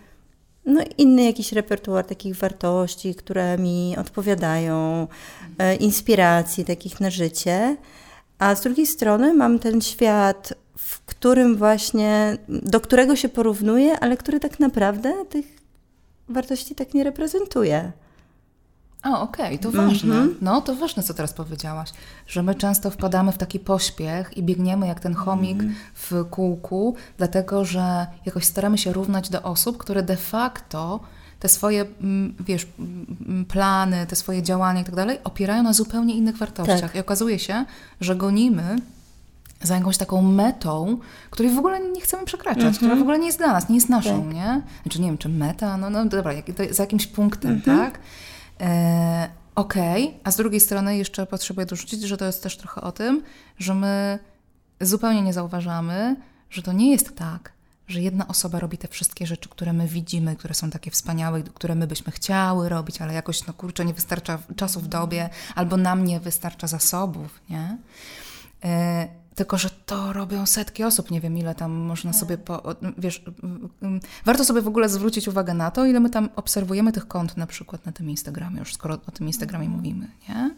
no, 0.65 0.81
inny 0.97 1.23
jakiś 1.23 1.51
repertuar 1.51 2.05
takich 2.05 2.35
wartości, 2.35 3.15
które 3.15 3.57
mi 3.57 3.95
odpowiadają, 3.97 5.07
e, 5.57 5.75
inspiracji 5.75 6.65
takich 6.65 6.99
na 6.99 7.09
życie, 7.09 7.77
a 8.39 8.55
z 8.55 8.61
drugiej 8.61 8.85
strony 8.85 9.33
mam 9.33 9.59
ten 9.59 9.81
świat, 9.81 10.53
w 10.77 11.05
którym 11.05 11.55
właśnie, 11.55 12.37
do 12.49 12.79
którego 12.79 13.15
się 13.15 13.29
porównuję, 13.29 13.99
ale 13.99 14.17
który 14.17 14.39
tak 14.39 14.59
naprawdę 14.59 15.25
tych 15.29 15.45
wartości 16.29 16.75
tak 16.75 16.93
nie 16.93 17.03
reprezentuje. 17.03 17.91
A, 19.05 19.21
okej, 19.21 19.59
to 19.59 19.71
ważne. 19.71 20.15
Mhm. 20.15 20.35
No, 20.41 20.61
to 20.61 20.75
ważne, 20.75 21.03
co 21.03 21.13
teraz 21.13 21.33
powiedziałaś, 21.33 21.89
że 22.27 22.43
my 22.43 22.55
często 22.55 22.89
wpadamy 22.91 23.31
w 23.31 23.37
taki 23.37 23.59
pośpiech 23.59 24.37
i 24.37 24.43
biegniemy 24.43 24.87
jak 24.87 24.99
ten 24.99 25.13
chomik 25.13 25.59
Mhm. 25.59 25.75
w 25.93 26.25
kółku, 26.29 26.95
dlatego 27.17 27.65
że 27.65 28.07
jakoś 28.25 28.45
staramy 28.45 28.77
się 28.77 28.93
równać 28.93 29.29
do 29.29 29.43
osób, 29.43 29.77
które 29.77 30.03
de 30.03 30.17
facto 30.17 30.99
te 31.39 31.49
swoje, 31.49 31.85
mm, 32.01 32.35
wiesz, 32.39 32.67
mm, 32.79 33.45
plany, 33.45 34.05
te 34.07 34.15
swoje 34.15 34.43
działania 34.43 34.81
i 34.81 34.83
tak 34.83 34.95
dalej 34.95 35.17
opierają 35.23 35.63
na 35.63 35.73
zupełnie 35.73 36.15
innych 36.15 36.37
wartościach. 36.37 36.81
Tak. 36.81 36.95
I 36.95 36.99
okazuje 36.99 37.39
się, 37.39 37.65
że 38.01 38.15
gonimy 38.15 38.75
za 39.61 39.75
jakąś 39.75 39.97
taką 39.97 40.21
metą, 40.21 40.97
której 41.29 41.51
w 41.55 41.57
ogóle 41.57 41.79
nie 41.89 42.01
chcemy 42.01 42.25
przekraczać, 42.25 42.77
która 42.77 42.95
w 42.95 43.01
ogóle 43.01 43.19
nie 43.19 43.25
jest 43.25 43.37
dla 43.37 43.47
nas, 43.53 43.69
nie 43.69 43.75
jest 43.75 43.89
naszą. 43.89 44.23
Tak. 44.23 44.33
nie? 44.33 44.61
Znaczy 44.83 45.01
nie 45.01 45.07
wiem, 45.07 45.17
czy 45.17 45.29
meta, 45.29 45.77
no, 45.77 45.89
no 45.89 46.05
dobra, 46.05 46.33
jak, 46.33 46.45
za 46.71 46.83
jakimś 46.83 47.07
punktem, 47.07 47.51
Mhm. 47.51 47.77
tak? 47.79 47.99
E, 48.61 49.29
Okej, 49.55 50.19
a 50.23 50.31
z 50.31 50.35
drugiej 50.35 50.59
strony 50.59 50.97
jeszcze 50.97 51.25
potrzebuję 51.25 51.65
dorzucić, 51.65 52.01
że 52.01 52.17
to 52.17 52.25
jest 52.25 52.43
też 52.43 52.57
trochę 52.57 52.81
o 52.81 52.91
tym, 52.91 53.23
że 53.59 53.73
my 53.75 54.19
zupełnie 54.81 55.21
nie 55.21 55.33
zauważamy, 55.33 56.15
że 56.49 56.61
to 56.61 56.73
nie 56.73 56.91
jest 56.91 57.15
tak, 57.15 57.51
że 57.87 58.01
jedna 58.01 58.27
osoba 58.27 58.59
robi 58.59 58.77
te 58.77 58.87
wszystkie 58.87 59.27
rzeczy, 59.27 59.49
które 59.49 59.73
my 59.73 59.87
widzimy, 59.87 60.35
które 60.35 60.53
są 60.53 60.69
takie 60.69 60.91
wspaniałe, 60.91 61.43
które 61.43 61.75
my 61.75 61.87
byśmy 61.87 62.11
chciały 62.11 62.69
robić, 62.69 63.01
ale 63.01 63.13
jakoś, 63.13 63.47
no 63.47 63.53
kurczę, 63.53 63.85
nie 63.85 63.93
wystarcza 63.93 64.39
czasu 64.55 64.79
w 64.79 64.87
dobie, 64.87 65.29
albo 65.55 65.77
nam 65.77 66.05
nie 66.05 66.19
wystarcza 66.19 66.67
zasobów, 66.67 67.41
nie? 67.49 67.77
E, 68.63 69.07
tylko, 69.35 69.57
że 69.57 69.69
to 69.85 70.13
robią 70.13 70.45
setki 70.45 70.83
osób, 70.83 71.11
nie 71.11 71.21
wiem 71.21 71.37
ile 71.37 71.55
tam 71.55 71.71
można 71.71 72.13
sobie, 72.13 72.37
po, 72.37 72.75
wiesz, 72.97 73.23
warto 74.25 74.45
sobie 74.45 74.61
w 74.61 74.67
ogóle 74.67 74.89
zwrócić 74.89 75.27
uwagę 75.27 75.53
na 75.53 75.71
to, 75.71 75.85
ile 75.85 75.99
my 75.99 76.09
tam 76.09 76.29
obserwujemy 76.35 76.91
tych 76.91 77.07
kont 77.07 77.37
na 77.37 77.47
przykład 77.47 77.85
na 77.85 77.91
tym 77.91 78.09
Instagramie, 78.09 78.59
już 78.59 78.73
skoro 78.73 78.97
o 79.07 79.11
tym 79.11 79.27
Instagramie 79.27 79.69
mówimy, 79.69 80.07
nie? 80.29 80.55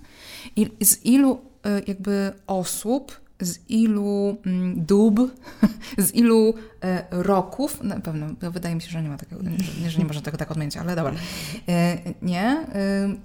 I 0.55 0.85
z 0.85 1.05
ilu 1.05 1.41
y, 1.65 1.83
jakby 1.87 2.33
osób, 2.47 3.26
z 3.41 3.59
ilu 3.69 4.37
mm, 4.45 4.85
dób, 4.85 5.19
z 5.97 6.13
ilu 6.15 6.53
e, 6.83 7.03
roków, 7.11 7.83
na 7.83 7.99
pewno, 7.99 8.27
to 8.39 8.51
wydaje 8.51 8.75
mi 8.75 8.81
się, 8.81 8.89
że 8.89 9.03
nie 9.03 9.09
ma 9.09 9.17
takiego, 9.17 9.41
że- 9.87 9.99
nie 9.99 10.05
można 10.05 10.21
tego 10.21 10.37
tak 10.37 10.51
odmienić, 10.51 10.77
ale 10.77 10.95
dobra, 10.95 11.13
E, 11.69 11.97
nie? 12.21 12.43
E, 12.49 13.15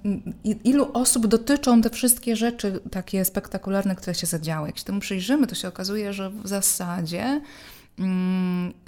Ilu 0.63 0.91
osób 0.93 1.27
dotyczą 1.27 1.81
te 1.81 1.89
wszystkie 1.89 2.35
rzeczy 2.35 2.79
takie 2.91 3.25
spektakularne, 3.25 3.95
które 3.95 4.15
się 4.15 4.27
zadziały? 4.27 4.67
Jak 4.67 4.77
się 4.77 4.83
temu 4.83 4.99
przyjrzymy, 4.99 5.47
to 5.47 5.55
się 5.55 5.67
okazuje, 5.67 6.13
że 6.13 6.29
w 6.29 6.47
zasadzie 6.47 7.41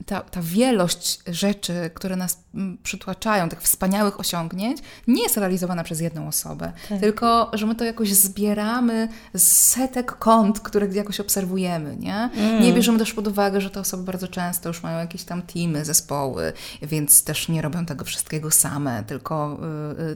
ta, 0.06 0.22
ta 0.22 0.42
wielość 0.42 1.20
rzeczy, 1.28 1.92
które 1.94 2.16
nas 2.16 2.44
mm, 2.56 2.78
przytłaczają, 2.84 3.50
tych 3.50 3.62
wspaniałych 3.62 4.20
osiągnięć, 4.20 4.82
nie 5.08 5.24
jest 5.24 5.38
realizowana 5.38 5.84
przez 5.84 6.00
jedną 6.00 6.28
osobę, 6.28 6.72
Tak. 6.90 7.00
tylko 7.00 7.52
że 7.54 7.66
my 7.66 7.76
to 7.76 7.84
jakoś 7.86 8.14
zbieramy 8.14 9.08
z 9.34 9.44
setek 9.52 10.12
kont, 10.18 10.60
które 10.60 10.88
jakoś 10.88 11.20
obserwujemy, 11.20 11.98
nie? 11.98 12.30
Nie 12.62 12.74
bierzemy 12.74 13.00
też 13.00 13.14
pod 13.14 13.28
uwagę, 13.28 13.62
że 13.62 13.70
te 13.70 13.80
osoby 13.80 14.04
bardzo 14.04 14.28
często 14.28 14.70
już 14.70 14.84
mają 14.84 15.00
jakieś 15.00 15.24
tam 15.24 15.42
teamy, 15.42 15.86
zespoły, 15.86 16.54
więc 16.82 17.24
też 17.24 17.50
nie 17.50 17.62
robią 17.62 17.86
tego 17.86 18.06
wszystkiego 18.06 18.52
same, 18.52 19.04
tylko, 19.04 19.60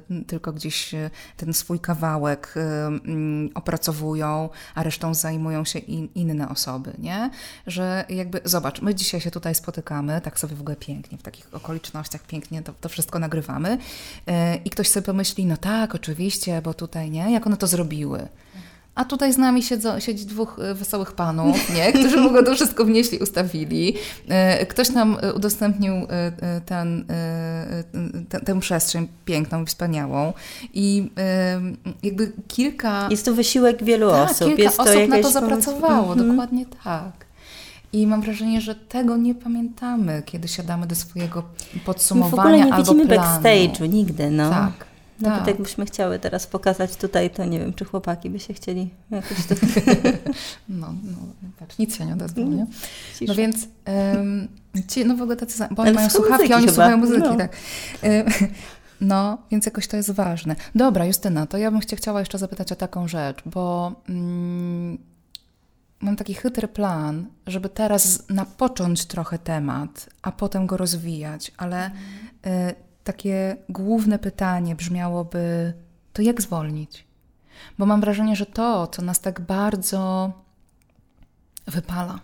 y, 0.09 0.13
y, 0.15 0.25
tylko 0.25 0.53
gdzieś 0.53 0.93
y, 0.93 1.09
ten 1.37 1.53
swój 1.53 1.79
kawałek 1.79 2.53
mm, 2.55 3.49
opracowują, 3.55 4.49
a 4.75 4.83
resztą 4.83 5.13
zajmują 5.13 5.65
się 5.65 5.79
in, 5.79 6.09
inne 6.15 6.49
osoby, 6.49 6.93
nie? 6.99 7.29
Że 7.67 8.05
jakby, 8.09 8.41
zobacz, 8.45 8.78
my 8.81 8.95
dzisiaj 8.95 9.21
się 9.21 9.31
tutaj 9.31 9.55
spotykamy, 9.55 10.21
tak 10.21 10.39
sobie 10.39 10.55
w 10.55 10.61
ogóle 10.61 10.75
pięknie, 10.75 11.17
w 11.17 11.21
takich 11.21 11.47
okolicznościach 11.51 12.23
pięknie 12.23 12.61
to, 12.61 12.73
to 12.81 12.89
wszystko 12.89 13.19
nagrywamy 13.19 13.73
y, 13.73 14.31
i 14.65 14.69
ktoś 14.69 14.87
sobie 14.89 15.05
pomyśli, 15.05 15.45
no 15.45 15.57
tak, 15.57 15.95
oczywiście, 15.95 16.61
bo 16.61 16.73
tutaj, 16.73 17.11
nie? 17.11 17.31
Jak 17.31 17.47
one 17.47 17.57
to 17.57 17.67
zrobiły? 17.67 18.27
A 18.95 19.05
tutaj 19.05 19.33
z 19.33 19.37
nami 19.37 19.63
siedzą, 19.63 19.99
siedzi 19.99 20.25
dwóch 20.25 20.59
e, 20.63 20.73
wesołych 20.73 21.11
panów, 21.11 21.73
nie? 21.75 21.93
którzy 21.93 22.21
w 22.23 22.25
ogóle 22.25 22.43
to 22.43 22.55
wszystko 22.55 22.85
wnieśli, 22.85 23.17
ustawili. 23.19 23.95
E, 24.29 24.65
Ktoś 24.65 24.89
nam 24.89 25.17
e, 25.21 25.33
udostępnił 25.33 25.93
e, 25.93 26.07
e, 26.09 26.61
ten, 26.65 27.05
e, 27.09 27.13
e, 28.33 28.39
tę- 28.39 28.59
przestrzeń 28.59 29.07
piękną 29.25 29.65
wspaniałą. 29.65 30.33
I 30.73 31.11
e, 31.17 31.61
jakby 32.03 32.31
kilka, 32.47 33.07
Jest 33.11 33.25
to 33.25 33.33
wysiłek 33.33 33.83
wielu 33.83 34.11
tak, 34.11 34.31
osób. 34.31 34.47
kilka 34.47 34.63
jest 34.63 34.77
to 34.77 34.83
osób 34.83 35.07
na 35.09 35.21
to 35.21 35.31
zapracowało, 35.31 36.11
Mhm. 36.13 36.29
dokładnie 36.29 36.65
tak. 36.83 37.28
I 37.93 38.07
mam 38.07 38.21
wrażenie, 38.21 38.61
że 38.61 38.75
tego 38.75 39.17
nie 39.17 39.35
pamiętamy, 39.35 40.23
kiedy 40.25 40.47
siadamy 40.47 40.87
do 40.87 40.95
swojego 40.95 41.43
My 41.73 41.79
w 41.79 41.83
podsumowania 41.83 42.65
ogóle 42.65 42.65
nie 42.65 42.83
widzimy 42.83 43.05
backstage'u 43.05 43.89
nigdy, 43.89 44.31
no. 44.31 44.49
Tak. 44.49 44.89
Nawet 45.19 45.39
tak. 45.39 45.47
jakbyśmy 45.47 45.85
chciały 45.85 46.19
teraz 46.19 46.47
pokazać 46.47 46.95
tutaj, 46.95 47.29
to 47.29 47.45
nie 47.45 47.59
wiem, 47.59 47.73
czy 47.73 47.85
chłopaki 47.85 48.29
by 48.29 48.39
się 48.39 48.53
chcieli 48.53 48.89
jakoś 49.11 49.45
to... 49.45 49.55
no, 50.69 50.87
no, 51.03 51.17
patrz, 51.59 51.77
nic 51.77 51.97
się 51.97 52.05
nie 52.05 52.13
odezwał, 52.13 52.45
nie? 52.45 52.65
No 53.27 53.35
więc 53.35 53.67
um, 54.15 54.47
ci, 54.87 55.05
no 55.05 55.15
w 55.15 55.21
ogóle 55.21 55.37
tacy, 55.37 55.67
bo 55.71 55.83
oni 55.83 55.93
mają 55.93 56.09
słuchawki, 56.09 56.53
oni 56.53 56.61
chyba. 56.61 56.73
słuchają 56.73 56.97
muzyki, 56.97 57.29
no. 57.29 57.35
tak. 57.37 57.55
No, 59.01 59.37
więc 59.51 59.65
jakoś 59.65 59.87
to 59.87 59.97
jest 59.97 60.11
ważne. 60.11 60.55
Dobra, 60.75 61.05
Justyna, 61.05 61.47
to 61.47 61.57
ja 61.57 61.71
bym 61.71 61.81
cię 61.81 61.95
chciała 61.95 62.19
jeszcze 62.19 62.37
zapytać 62.37 62.71
o 62.71 62.75
taką 62.75 63.07
rzecz, 63.07 63.37
bo 63.45 63.91
mm, 64.09 64.97
mam 66.01 66.15
taki 66.15 66.33
chytry 66.33 66.67
plan, 66.67 67.27
żeby 67.47 67.69
teraz 67.69 68.29
napocząć 68.29 69.05
trochę 69.05 69.39
temat, 69.39 70.09
a 70.21 70.31
potem 70.31 70.67
go 70.67 70.77
rozwijać, 70.77 71.51
ale 71.57 71.87
y, 71.87 71.91
takie 73.03 73.57
główne 73.69 74.19
pytanie 74.19 74.75
brzmiałoby: 74.75 75.73
to 76.13 76.21
jak 76.21 76.41
zwolnić? 76.41 77.07
Bo 77.77 77.85
mam 77.85 78.01
wrażenie, 78.01 78.35
że 78.35 78.45
to, 78.45 78.87
co 78.87 79.01
nas 79.01 79.19
tak 79.19 79.41
bardzo 79.41 80.31
wypala, 81.67 82.19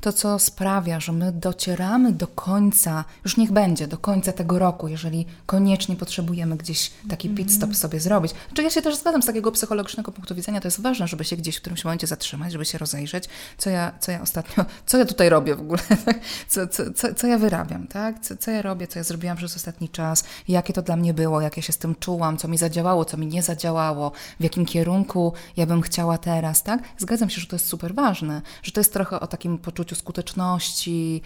to, 0.00 0.12
co 0.12 0.38
sprawia, 0.38 1.00
że 1.00 1.12
my 1.12 1.32
docieramy 1.32 2.12
do 2.12 2.26
końca, 2.26 3.04
już 3.24 3.36
niech 3.36 3.52
będzie, 3.52 3.86
do 3.86 3.98
końca 3.98 4.32
tego 4.32 4.58
roku, 4.58 4.88
jeżeli 4.88 5.26
koniecznie 5.46 5.96
potrzebujemy 5.96 6.56
gdzieś 6.56 6.90
taki 7.08 7.30
pit 7.30 7.50
stop 7.50 7.62
mhm. 7.62 7.78
sobie 7.78 8.00
zrobić. 8.00 8.32
Znaczy 8.46 8.62
ja 8.62 8.70
się 8.70 8.82
też 8.82 8.96
zgadzam 8.96 9.22
z 9.22 9.26
takiego 9.26 9.52
psychologicznego 9.52 10.12
punktu 10.12 10.34
widzenia, 10.34 10.60
to 10.60 10.66
jest 10.66 10.80
ważne, 10.80 11.08
żeby 11.08 11.24
się 11.24 11.36
gdzieś 11.36 11.56
w 11.56 11.60
którymś 11.60 11.84
momencie 11.84 12.06
zatrzymać, 12.06 12.52
żeby 12.52 12.64
się 12.64 12.78
rozejrzeć, 12.78 13.24
co 13.58 13.70
ja, 13.70 13.92
co 14.00 14.12
ja 14.12 14.22
ostatnio, 14.22 14.64
co 14.86 14.98
ja 14.98 15.04
tutaj 15.04 15.28
robię 15.28 15.56
w 15.56 15.60
ogóle, 15.60 15.80
tak? 16.04 16.20
co, 16.48 16.66
co, 16.66 16.92
co, 16.92 17.14
co 17.14 17.26
ja 17.26 17.38
wyrabiam, 17.38 17.86
tak? 17.86 18.20
Co, 18.20 18.36
co 18.36 18.50
ja 18.50 18.62
robię, 18.62 18.86
co 18.86 18.98
ja 18.98 19.02
zrobiłam 19.02 19.36
przez 19.36 19.56
ostatni 19.56 19.88
czas, 19.88 20.24
jakie 20.48 20.72
to 20.72 20.82
dla 20.82 20.96
mnie 20.96 21.14
było, 21.14 21.40
jak 21.40 21.56
ja 21.56 21.62
się 21.62 21.72
z 21.72 21.78
tym 21.78 21.94
czułam, 21.94 22.36
co 22.36 22.48
mi 22.48 22.58
zadziałało, 22.58 23.04
co 23.04 23.16
mi 23.16 23.26
nie 23.26 23.42
zadziałało, 23.42 24.12
w 24.40 24.42
jakim 24.42 24.66
kierunku 24.66 25.32
ja 25.56 25.66
bym 25.66 25.82
chciała 25.82 26.18
teraz, 26.18 26.62
tak? 26.62 26.82
Zgadzam 26.98 27.30
się, 27.30 27.40
że 27.40 27.46
to 27.46 27.56
jest 27.56 27.66
super 27.66 27.94
ważne, 27.94 28.42
że 28.62 28.72
to 28.72 28.80
jest 28.80 28.92
trochę 28.92 29.20
o 29.20 29.26
takim 29.26 29.58
poczuciu 29.62 29.94
skuteczności, 29.94 31.22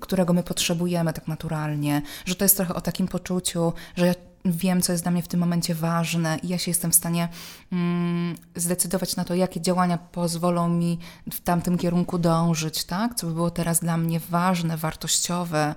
którego 0.00 0.32
my 0.32 0.42
potrzebujemy 0.42 1.12
tak 1.12 1.28
naturalnie, 1.28 2.02
że 2.24 2.34
to 2.34 2.44
jest 2.44 2.56
trochę 2.56 2.74
o 2.74 2.80
takim 2.80 3.08
poczuciu, 3.08 3.72
że 3.96 4.06
ja 4.06 4.14
wiem, 4.44 4.82
co 4.82 4.92
jest 4.92 5.04
dla 5.04 5.10
mnie 5.12 5.22
w 5.22 5.28
tym 5.28 5.40
momencie 5.40 5.74
ważne 5.74 6.38
i 6.42 6.48
ja 6.48 6.58
się 6.58 6.70
jestem 6.70 6.90
w 6.90 6.94
stanie 6.94 7.28
mm, 7.72 8.36
zdecydować 8.56 9.16
na 9.16 9.24
to, 9.24 9.34
jakie 9.34 9.60
działania 9.60 9.98
pozwolą 9.98 10.68
mi 10.68 10.98
w 11.32 11.40
tamtym 11.40 11.78
kierunku 11.78 12.18
dążyć, 12.18 12.84
tak? 12.84 13.14
Co 13.14 13.26
by 13.26 13.34
było 13.34 13.50
teraz 13.50 13.80
dla 13.80 13.96
mnie 13.96 14.20
ważne, 14.20 14.76
wartościowe, 14.76 15.74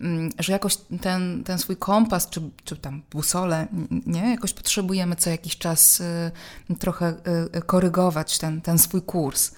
mm, 0.00 0.30
że 0.38 0.52
jakoś 0.52 0.76
ten, 0.76 1.44
ten 1.44 1.58
swój 1.58 1.76
kompas, 1.76 2.30
czy, 2.30 2.40
czy 2.64 2.76
tam 2.76 3.02
busolę, 3.10 3.66
nie? 4.06 4.30
Jakoś 4.30 4.52
potrzebujemy 4.52 5.16
co 5.16 5.30
jakiś 5.30 5.58
czas 5.58 6.00
y, 6.00 6.76
trochę 6.78 7.14
y, 7.56 7.62
korygować 7.62 8.38
ten, 8.38 8.60
ten 8.60 8.78
swój 8.78 9.02
kurs. 9.02 9.52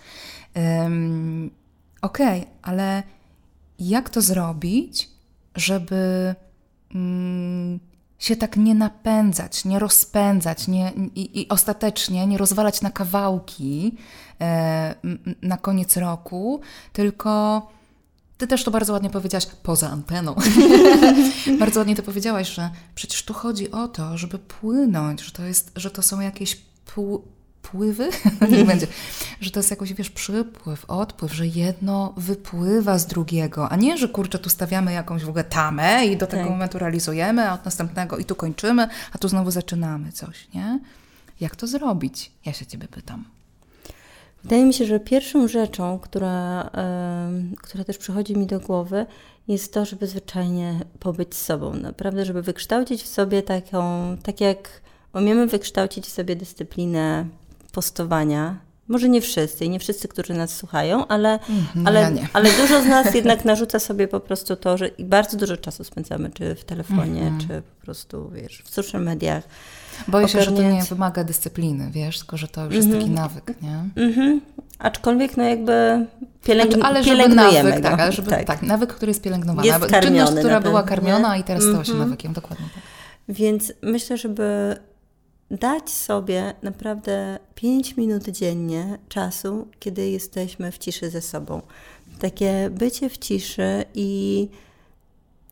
Okej, 2.02 2.40
okay, 2.40 2.52
ale 2.62 3.02
jak 3.78 4.10
to 4.10 4.22
zrobić, 4.22 5.08
żeby 5.54 6.34
mm, 6.94 7.80
się 8.18 8.36
tak 8.36 8.56
nie 8.56 8.74
napędzać, 8.74 9.64
nie 9.64 9.78
rozpędzać 9.78 10.68
nie, 10.68 10.92
i, 11.14 11.40
i 11.40 11.48
ostatecznie 11.48 12.26
nie 12.26 12.38
rozwalać 12.38 12.82
na 12.82 12.90
kawałki 12.90 13.96
e, 14.40 14.94
na 15.42 15.56
koniec 15.56 15.96
roku, 15.96 16.60
tylko 16.92 17.62
ty 18.38 18.46
też 18.46 18.64
to 18.64 18.70
bardzo 18.70 18.92
ładnie 18.92 19.10
powiedziałaś, 19.10 19.46
poza 19.62 19.90
anteną. 19.90 20.34
bardzo 21.60 21.80
ładnie 21.80 21.96
to 21.96 22.02
powiedziałaś, 22.02 22.48
że 22.48 22.70
przecież 22.94 23.24
tu 23.24 23.34
chodzi 23.34 23.70
o 23.70 23.88
to, 23.88 24.18
żeby 24.18 24.38
płynąć, 24.38 25.20
że 25.20 25.32
to, 25.32 25.42
jest, 25.42 25.72
że 25.76 25.90
to 25.90 26.02
są 26.02 26.20
jakieś 26.20 26.56
pół, 26.94 27.24
pływy, 27.62 28.08
nie 28.50 28.64
będzie, 28.64 28.86
że 29.40 29.50
to 29.50 29.60
jest 29.60 29.70
jakoś, 29.70 29.92
wiesz, 29.92 30.10
przypływ, 30.10 30.84
odpływ, 30.88 31.32
że 31.32 31.46
jedno 31.46 32.14
wypływa 32.16 32.98
z 32.98 33.06
drugiego, 33.06 33.68
a 33.68 33.76
nie, 33.76 33.98
że 33.98 34.08
kurczę, 34.08 34.38
tu 34.38 34.50
stawiamy 34.50 34.92
jakąś 34.92 35.24
w 35.24 35.28
ogóle 35.28 35.44
tamę 35.44 36.06
i 36.06 36.16
do 36.16 36.26
tego 36.26 36.42
tak. 36.42 36.50
momentu 36.50 36.78
realizujemy, 36.78 37.48
a 37.50 37.54
od 37.54 37.64
następnego 37.64 38.18
i 38.18 38.24
tu 38.24 38.34
kończymy, 38.34 38.88
a 39.12 39.18
tu 39.18 39.28
znowu 39.28 39.50
zaczynamy 39.50 40.12
coś, 40.12 40.48
nie? 40.54 40.80
Jak 41.40 41.56
to 41.56 41.66
zrobić? 41.66 42.32
Ja 42.46 42.52
się 42.52 42.66
Ciebie 42.66 42.88
pytam. 42.88 43.24
Wydaje 44.42 44.64
mi 44.64 44.74
się, 44.74 44.86
że 44.86 45.00
pierwszą 45.00 45.48
rzeczą, 45.48 45.98
która, 45.98 46.70
yy, 47.50 47.56
która 47.56 47.84
też 47.84 47.98
przychodzi 47.98 48.36
mi 48.36 48.46
do 48.46 48.60
głowy, 48.60 49.06
jest 49.48 49.74
to, 49.74 49.84
żeby 49.84 50.06
zwyczajnie 50.06 50.80
pobyć 51.00 51.34
z 51.34 51.44
sobą. 51.44 51.74
Naprawdę, 51.74 52.24
żeby 52.24 52.42
wykształcić 52.42 53.02
w 53.02 53.08
sobie 53.08 53.42
taką, 53.42 53.82
tak 54.22 54.40
jak 54.40 54.82
umiemy 55.14 55.46
wykształcić 55.46 56.06
w 56.06 56.12
sobie 56.12 56.36
dyscyplinę 56.36 57.26
postowania. 57.72 58.56
Może 58.88 59.08
nie 59.08 59.20
wszyscy 59.20 59.68
nie 59.68 59.78
wszyscy, 59.78 60.08
którzy 60.08 60.34
nas 60.34 60.56
słuchają, 60.56 61.06
ale, 61.06 61.38
no 61.74 61.82
ale, 61.84 62.00
ja 62.00 62.28
ale 62.32 62.50
dużo 62.62 62.82
z 62.82 62.86
nas 62.86 63.14
jednak 63.14 63.44
narzuca 63.44 63.78
sobie 63.78 64.08
po 64.08 64.20
prostu 64.20 64.56
to, 64.56 64.78
że 64.78 64.90
bardzo 64.98 65.36
dużo 65.36 65.56
czasu 65.56 65.84
spędzamy, 65.84 66.30
czy 66.30 66.54
w 66.54 66.64
telefonie, 66.64 67.20
mm 67.20 67.40
czy 67.40 67.46
po 67.48 67.84
prostu, 67.84 68.30
wiesz, 68.30 68.62
w 68.64 68.70
social 68.70 69.02
mediach. 69.02 69.44
Boję 70.08 70.28
się, 70.28 70.42
że 70.42 70.52
to 70.52 70.62
nie 70.62 70.82
wymaga 70.82 71.24
dyscypliny, 71.24 71.90
wiesz, 71.90 72.18
tylko 72.18 72.36
że 72.36 72.48
to 72.48 72.64
już 72.64 72.74
jest 72.74 72.88
mm 72.88 72.98
-hmm. 72.98 73.02
taki 73.02 73.14
nawyk, 73.14 73.62
nie? 73.62 73.84
Mm 73.96 74.12
-hmm. 74.12 74.40
Aczkolwiek, 74.78 75.36
no 75.36 75.42
jakby 75.42 76.06
pielęg... 76.44 76.72
znaczy, 76.72 76.86
ale 76.86 77.04
pielęgnujemy 77.04 77.70
nawyk, 77.70 77.84
tak, 77.84 78.00
ale 78.00 78.12
żeby, 78.12 78.30
tak. 78.30 78.44
tak. 78.44 78.62
nawyk, 78.62 78.92
który 78.92 79.10
jest 79.10 79.22
pielęgnowany. 79.22 79.68
Jest 79.68 79.86
karmiony 79.86 80.16
Czynność, 80.18 80.32
która 80.38 80.60
była 80.60 80.82
karmiona 80.82 81.36
i 81.36 81.44
teraz 81.44 81.62
stała 81.62 81.84
się 81.84 81.92
mhm. 81.92 82.08
nawykiem, 82.08 82.32
dokładnie 82.32 82.66
tak. 82.74 82.82
Więc 83.28 83.72
myślę, 83.82 84.18
żeby 84.18 84.76
dać 85.52 85.90
sobie 85.90 86.54
naprawdę 86.62 87.38
5 87.54 87.96
minut 87.96 88.28
dziennie 88.28 88.98
czasu, 89.08 89.68
kiedy 89.80 90.10
jesteśmy 90.10 90.72
w 90.72 90.78
ciszy 90.78 91.10
ze 91.10 91.22
sobą. 91.22 91.62
Takie 92.18 92.70
bycie 92.70 93.10
w 93.10 93.18
ciszy 93.18 93.84
i 93.94 94.48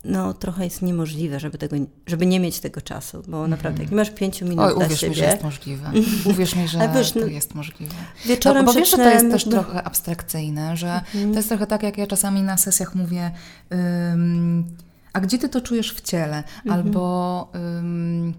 no 0.05 0.35
trochę 0.35 0.65
jest 0.65 0.83
niemożliwe, 0.83 1.41
żeby, 1.41 1.59
tego, 1.59 1.77
żeby 2.07 2.27
nie 2.27 2.41
mieć 2.41 2.61
tego 2.61 2.81
czasu, 2.81 3.23
bo 3.29 3.37
mhm. 3.37 3.51
naprawdę 3.51 3.83
jak 3.83 3.93
masz 3.93 4.11
5 4.11 4.43
minut 4.43 4.59
Oj, 4.59 4.75
dla 4.75 4.87
uwierz 4.87 5.01
siebie... 5.01 5.11
mi, 5.11 5.17
że 5.17 5.25
jest 5.25 5.43
możliwe. 5.43 5.93
Uwierz 6.25 6.57
mi, 6.57 6.69
że 6.73 6.91
wiesz, 6.95 7.15
no, 7.15 7.21
to 7.21 7.27
jest 7.27 7.55
możliwe. 7.55 7.95
Wieczorem 8.27 8.65
no, 8.65 8.73
bo 8.73 8.79
wiesz, 8.79 8.91
że 8.91 8.97
to 8.97 9.11
jest 9.11 9.31
też 9.31 9.45
trochę 9.45 9.83
abstrakcyjne, 9.83 10.77
że 10.77 10.93
mhm. 10.93 11.31
to 11.31 11.37
jest 11.37 11.49
trochę 11.49 11.67
tak, 11.67 11.83
jak 11.83 11.99
ja 11.99 12.07
czasami 12.07 12.43
na 12.43 12.57
sesjach 12.57 12.95
mówię 12.95 13.31
um, 13.71 14.65
a 15.13 15.21
gdzie 15.21 15.39
ty 15.39 15.49
to 15.49 15.61
czujesz 15.61 15.95
w 15.95 16.01
ciele? 16.01 16.37
Mhm. 16.37 16.73
Albo 16.73 17.51
um, 17.55 18.35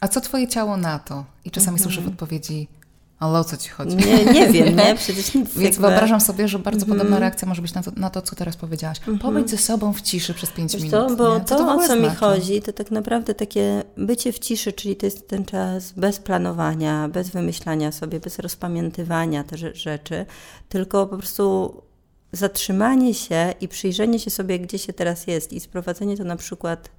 a 0.00 0.08
co 0.08 0.20
twoje 0.20 0.48
ciało 0.48 0.76
na 0.76 0.98
to? 0.98 1.24
I 1.44 1.50
czasami 1.50 1.78
mhm. 1.78 1.82
słyszę 1.82 2.08
w 2.08 2.12
odpowiedzi, 2.12 2.68
ale 3.18 3.38
o 3.38 3.44
co 3.44 3.56
ci 3.56 3.68
chodzi? 3.70 3.96
Nie, 3.96 4.24
nie 4.24 4.52
wiem, 4.52 4.76
nie? 4.76 4.94
Przecież 4.98 5.34
nic 5.34 5.54
Więc 5.54 5.56
jakby... 5.56 5.80
wyobrażam 5.80 6.20
sobie, 6.20 6.48
że 6.48 6.58
bardzo 6.58 6.82
mhm. 6.82 6.98
podobna 6.98 7.18
reakcja 7.18 7.48
może 7.48 7.62
być 7.62 7.74
na 7.74 7.82
to, 7.82 7.90
na 7.96 8.10
to 8.10 8.22
co 8.22 8.36
teraz 8.36 8.56
powiedziałaś. 8.56 8.98
Mhm. 8.98 9.18
Pobyć 9.18 9.50
ze 9.50 9.58
sobą 9.58 9.92
w 9.92 10.02
ciszy 10.02 10.34
przez 10.34 10.50
pięć 10.50 10.74
minut. 10.74 10.90
To, 10.90 11.16
bo 11.16 11.40
to, 11.40 11.56
to 11.56 11.74
o 11.74 11.78
co 11.78 11.86
znaczy? 11.86 12.02
mi 12.02 12.10
chodzi, 12.10 12.62
to 12.62 12.72
tak 12.72 12.90
naprawdę 12.90 13.34
takie 13.34 13.82
bycie 13.96 14.32
w 14.32 14.38
ciszy, 14.38 14.72
czyli 14.72 14.96
to 14.96 15.06
jest 15.06 15.28
ten 15.28 15.44
czas 15.44 15.92
bez 15.92 16.18
planowania, 16.18 17.08
bez 17.08 17.30
wymyślania 17.30 17.92
sobie, 17.92 18.20
bez 18.20 18.38
rozpamiętywania 18.38 19.44
te 19.44 19.56
rzeczy, 19.74 20.26
tylko 20.68 21.06
po 21.06 21.18
prostu 21.18 21.74
zatrzymanie 22.32 23.14
się 23.14 23.54
i 23.60 23.68
przyjrzenie 23.68 24.18
się 24.18 24.30
sobie, 24.30 24.58
gdzie 24.58 24.78
się 24.78 24.92
teraz 24.92 25.26
jest 25.26 25.52
i 25.52 25.60
sprowadzenie 25.60 26.16
to 26.16 26.24
na 26.24 26.36
przykład 26.36 26.90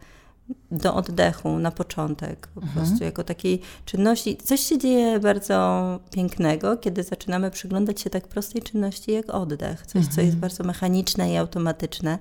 do 0.72 0.96
oddechu 0.96 1.60
na 1.60 1.72
początek, 1.72 2.48
po 2.48 2.62
mhm. 2.62 2.78
prostu 2.78 3.04
jako 3.04 3.24
takiej 3.24 3.62
czynności. 3.86 4.38
Coś 4.38 4.60
się 4.60 4.78
dzieje 4.78 5.20
bardzo 5.20 6.00
pięknego, 6.12 6.78
kiedy 6.78 7.04
zaczynamy 7.04 7.52
przyglądać 7.52 8.02
się 8.02 8.10
tak 8.10 8.28
prostej 8.28 8.62
czynności 8.62 9.12
jak 9.12 9.30
oddech, 9.30 9.86
coś, 9.86 9.96
mhm. 9.96 10.16
co 10.16 10.22
jest 10.22 10.38
bardzo 10.38 10.64
mechaniczne 10.64 11.34
i 11.34 11.38
automatyczne. 11.38 12.20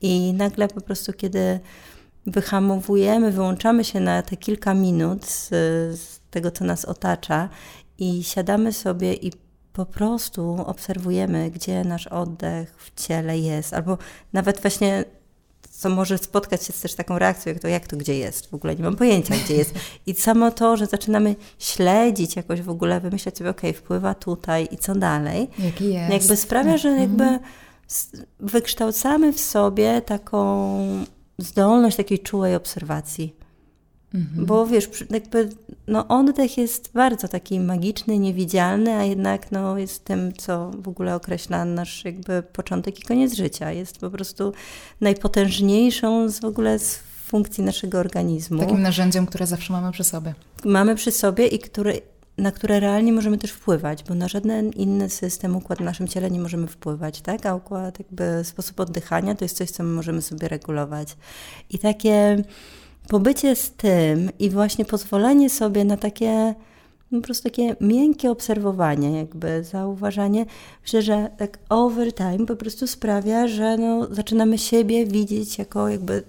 I 0.00 0.32
nagle 0.32 0.68
po 0.68 0.80
prostu, 0.80 1.12
kiedy 1.12 1.60
wyhamowujemy, 2.26 3.32
wyłączamy 3.32 3.84
się 3.84 4.00
na 4.00 4.22
te 4.22 4.36
kilka 4.36 4.74
minut 4.74 5.26
z, 5.26 5.48
z 6.00 6.20
tego, 6.30 6.50
co 6.50 6.64
nas 6.64 6.84
otacza 6.84 7.48
i 7.98 8.24
siadamy 8.24 8.72
sobie 8.72 9.14
i 9.14 9.32
po 9.72 9.86
prostu 9.86 10.56
obserwujemy, 10.66 11.50
gdzie 11.50 11.84
nasz 11.84 12.06
oddech 12.06 12.74
w 12.78 13.06
ciele 13.06 13.38
jest, 13.38 13.74
albo 13.74 13.98
nawet 14.32 14.60
właśnie 14.60 15.04
co 15.76 15.88
może 15.88 16.18
spotkać 16.18 16.64
się 16.64 16.72
z 16.72 16.80
też 16.80 16.94
taką 16.94 17.18
reakcją, 17.18 17.52
jak 17.52 17.62
to, 17.62 17.68
jak 17.68 17.86
to 17.86 17.96
gdzie 17.96 18.18
jest, 18.18 18.50
w 18.50 18.54
ogóle 18.54 18.76
nie 18.76 18.82
mam 18.82 18.96
pojęcia, 18.96 19.34
gdzie 19.44 19.54
jest. 19.56 19.74
I 20.06 20.14
samo 20.14 20.50
to, 20.50 20.76
że 20.76 20.86
zaczynamy 20.86 21.36
śledzić 21.58 22.36
jakoś 22.36 22.62
w 22.62 22.70
ogóle, 22.70 23.00
wymyślać 23.00 23.38
sobie, 23.38 23.50
okej, 23.50 23.70
okay, 23.70 23.82
wpływa 23.82 24.14
tutaj 24.14 24.68
i 24.70 24.76
co 24.76 24.94
dalej, 24.94 25.48
Jaki 25.58 25.94
jest. 25.94 26.12
jakby 26.12 26.36
sprawia, 26.36 26.76
że 26.76 26.88
jakby 26.88 27.24
mhm. 27.24 27.40
wykształcamy 28.40 29.32
w 29.32 29.40
sobie 29.40 30.02
taką 30.02 30.78
zdolność 31.38 31.96
takiej 31.96 32.18
czułej 32.18 32.54
obserwacji. 32.54 33.36
Mhm. 34.16 34.46
Bo 34.46 34.66
wiesz, 34.66 34.88
jakby 35.10 35.48
no 35.86 36.08
oddech 36.08 36.58
jest 36.58 36.90
bardzo 36.94 37.28
taki 37.28 37.60
magiczny, 37.60 38.18
niewidzialny, 38.18 38.94
a 38.94 39.04
jednak 39.04 39.52
no, 39.52 39.78
jest 39.78 40.04
tym, 40.04 40.32
co 40.32 40.70
w 40.70 40.88
ogóle 40.88 41.14
określa 41.14 41.64
nasz 41.64 42.04
jakby 42.04 42.42
początek 42.42 43.00
i 43.00 43.02
koniec 43.02 43.34
życia. 43.34 43.72
Jest 43.72 43.98
po 43.98 44.10
prostu 44.10 44.52
najpotężniejszą 45.00 46.28
z 46.28 46.40
w 46.40 46.44
ogóle 46.44 46.78
z 46.78 46.98
funkcji 47.26 47.64
naszego 47.64 47.98
organizmu. 47.98 48.58
Takim 48.58 48.82
narzędziem, 48.82 49.26
które 49.26 49.46
zawsze 49.46 49.72
mamy 49.72 49.92
przy 49.92 50.04
sobie. 50.04 50.34
Mamy 50.64 50.94
przy 50.94 51.12
sobie 51.12 51.46
i 51.46 51.58
które, 51.58 51.92
na 52.38 52.52
które 52.52 52.80
realnie 52.80 53.12
możemy 53.12 53.38
też 53.38 53.50
wpływać, 53.50 54.04
bo 54.08 54.14
na 54.14 54.28
żaden 54.28 54.70
inny 54.70 55.10
system, 55.10 55.56
układ 55.56 55.78
w 55.78 55.82
naszym 55.82 56.08
ciele 56.08 56.30
nie 56.30 56.40
możemy 56.40 56.66
wpływać, 56.66 57.20
tak? 57.20 57.46
A 57.46 57.54
układ, 57.54 57.98
jakby 57.98 58.44
sposób 58.44 58.80
oddychania 58.80 59.34
to 59.34 59.44
jest 59.44 59.56
coś, 59.56 59.70
co 59.70 59.82
my 59.82 59.88
możemy 59.88 60.22
sobie 60.22 60.48
regulować. 60.48 61.16
I 61.70 61.78
takie 61.78 62.42
pobycie 63.08 63.56
z 63.56 63.70
tym 63.70 64.30
i 64.38 64.50
właśnie 64.50 64.84
pozwolenie 64.84 65.50
sobie 65.50 65.84
na 65.84 65.96
takie 65.96 66.54
po 67.10 67.20
prostu 67.20 67.44
takie 67.44 67.76
miękkie 67.80 68.30
obserwowanie, 68.30 69.18
jakby 69.18 69.64
zauważanie, 69.64 70.46
myślę, 70.82 71.02
że 71.02 71.30
tak 71.38 71.58
over 71.68 72.14
time 72.14 72.46
po 72.46 72.56
prostu 72.56 72.86
sprawia, 72.86 73.48
że 73.48 73.76
no, 73.76 74.14
zaczynamy 74.14 74.58
siebie 74.58 75.06
widzieć 75.06 75.58
jako 75.58 75.88
jakby... 75.88 76.22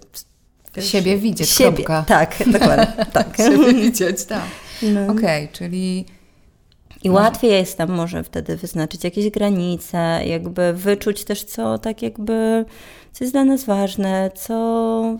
Siebie 0.79 1.17
widzieć, 1.17 1.49
siebie. 1.49 1.83
Kropka. 1.83 2.03
Tak, 2.07 2.43
dokładnie. 2.59 3.05
tak. 3.13 3.37
siebie 3.37 3.73
widzieć, 3.73 4.25
tak. 4.25 4.43
No. 4.81 5.03
Okej, 5.03 5.45
okay, 5.45 5.47
czyli... 5.51 6.05
I 7.03 7.09
łatwiej 7.09 7.51
jest 7.51 7.77
tam 7.77 7.91
może 7.91 8.23
wtedy 8.23 8.57
wyznaczyć 8.57 9.03
jakieś 9.03 9.29
granice, 9.29 9.97
jakby 10.25 10.73
wyczuć 10.73 11.23
też, 11.23 11.43
co 11.43 11.77
tak 11.77 12.01
jakby, 12.01 12.65
co 13.11 13.23
jest 13.23 13.33
dla 13.33 13.43
nas 13.43 13.63
ważne, 13.63 14.31
co 14.35 15.17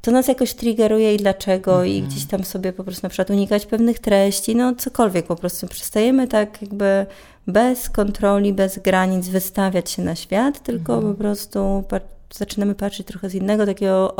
to 0.00 0.10
nas 0.10 0.28
jakoś 0.28 0.54
triggeruje 0.54 1.14
i 1.14 1.16
dlaczego, 1.16 1.72
-hmm. 1.72 1.86
i 1.88 1.98
mhm. 1.98 2.10
gdzieś 2.10 2.26
tam 2.26 2.44
sobie 2.44 2.72
po 2.72 2.84
prostu 2.84 3.06
na 3.06 3.08
przykład 3.08 3.30
unikać 3.30 3.66
pewnych 3.66 3.98
treści, 3.98 4.56
no 4.56 4.74
cokolwiek 4.74 5.26
po 5.26 5.36
prostu. 5.36 5.66
Przestajemy 5.66 6.28
tak 6.28 6.62
jakby 6.62 7.06
bez 7.46 7.90
kontroli, 7.90 8.52
bez 8.52 8.78
granic 8.78 9.28
wystawiać 9.28 9.90
się 9.90 10.02
na 10.02 10.14
świat, 10.14 10.62
tylko 10.62 10.98
-hmm. 10.98 11.12
po 11.12 11.14
prostu 11.14 11.84
zaczynamy 12.34 12.74
patrzeć 12.74 13.06
trochę 13.06 13.30
z 13.30 13.34
innego, 13.34 13.66
takiego 13.66 14.16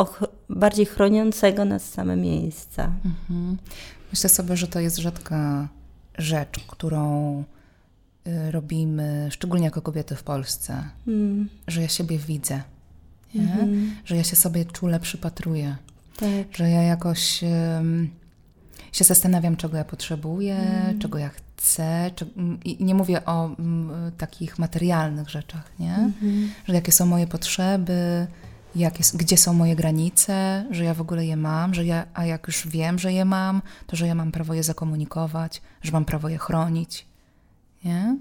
bardziej 0.49 0.87
chroniącego 0.87 1.65
nas 1.65 1.85
same 1.85 2.17
miejsca. 2.17 2.93
-hmm. 3.31 3.57
Myślę 4.13 4.31
sobie, 4.31 4.57
że 4.57 4.67
to 4.67 4.81
jest 4.81 4.97
rzadka 4.97 5.69
rzecz, 6.19 6.59
którą 6.67 7.45
y, 8.27 8.51
robimy, 8.51 9.29
szczególnie 9.31 9.65
jako 9.65 9.83
kobiety 9.83 10.17
w 10.17 10.23
Polsce, 10.23 10.85
mm. 11.07 11.49
że 11.67 11.83
ja 11.83 11.89
siebie 11.89 12.19
widzę 12.19 12.63
mhm. 13.35 13.97
że 14.05 14.17
ja 14.17 14.25
się 14.25 14.37
sobie 14.37 14.65
czule 14.65 15.01
przypatruję, 15.01 15.77
tak. 16.17 16.57
że 16.57 16.71
ja 16.71 16.83
jakoś 16.83 17.43
um, 17.43 18.11
się 18.93 19.05
zastanawiam, 19.05 19.57
czego 19.57 19.77
ja 19.77 19.85
potrzebuję, 19.85 20.57
mhm. 20.57 20.99
czego 20.99 21.19
ja 21.19 21.29
chcę. 21.29 22.11
Czy, 22.15 22.27
I 22.65 22.85
nie 22.85 22.95
mówię 22.95 23.25
o 23.25 23.47
m, 23.59 23.91
takich 24.19 24.59
materialnych 24.59 25.29
rzeczach, 25.31 25.73
nie? 25.79 25.95
Mhm. 25.95 26.51
że 26.69 26.75
jakie 26.75 26.93
są 26.93 27.07
moje 27.07 27.27
potrzeby, 27.27 28.27
jakie, 28.77 29.05
gdzie 29.15 29.37
są 29.37 29.53
moje 29.53 29.77
granice, 29.77 30.67
że 30.71 30.85
ja 30.85 30.95
w 30.95 31.01
ogóle 31.01 31.27
je 31.27 31.37
mam, 31.37 31.75
że 31.75 31.85
ja, 31.85 32.07
a 32.15 32.25
jak 32.25 32.47
już 32.47 32.69
wiem, 32.69 32.99
że 32.99 33.13
je 33.13 33.25
mam, 33.25 33.63
to 33.87 33.97
że 33.97 34.07
ja 34.07 34.15
mam 34.15 34.33
prawo 34.33 34.55
je 34.55 34.63
zakomunikować, 34.63 35.63
że 35.83 35.93
mam 35.93 36.05
prawo 36.05 36.29
je 36.29 36.39
chronić. 36.39 37.07
Nie? 37.85 38.17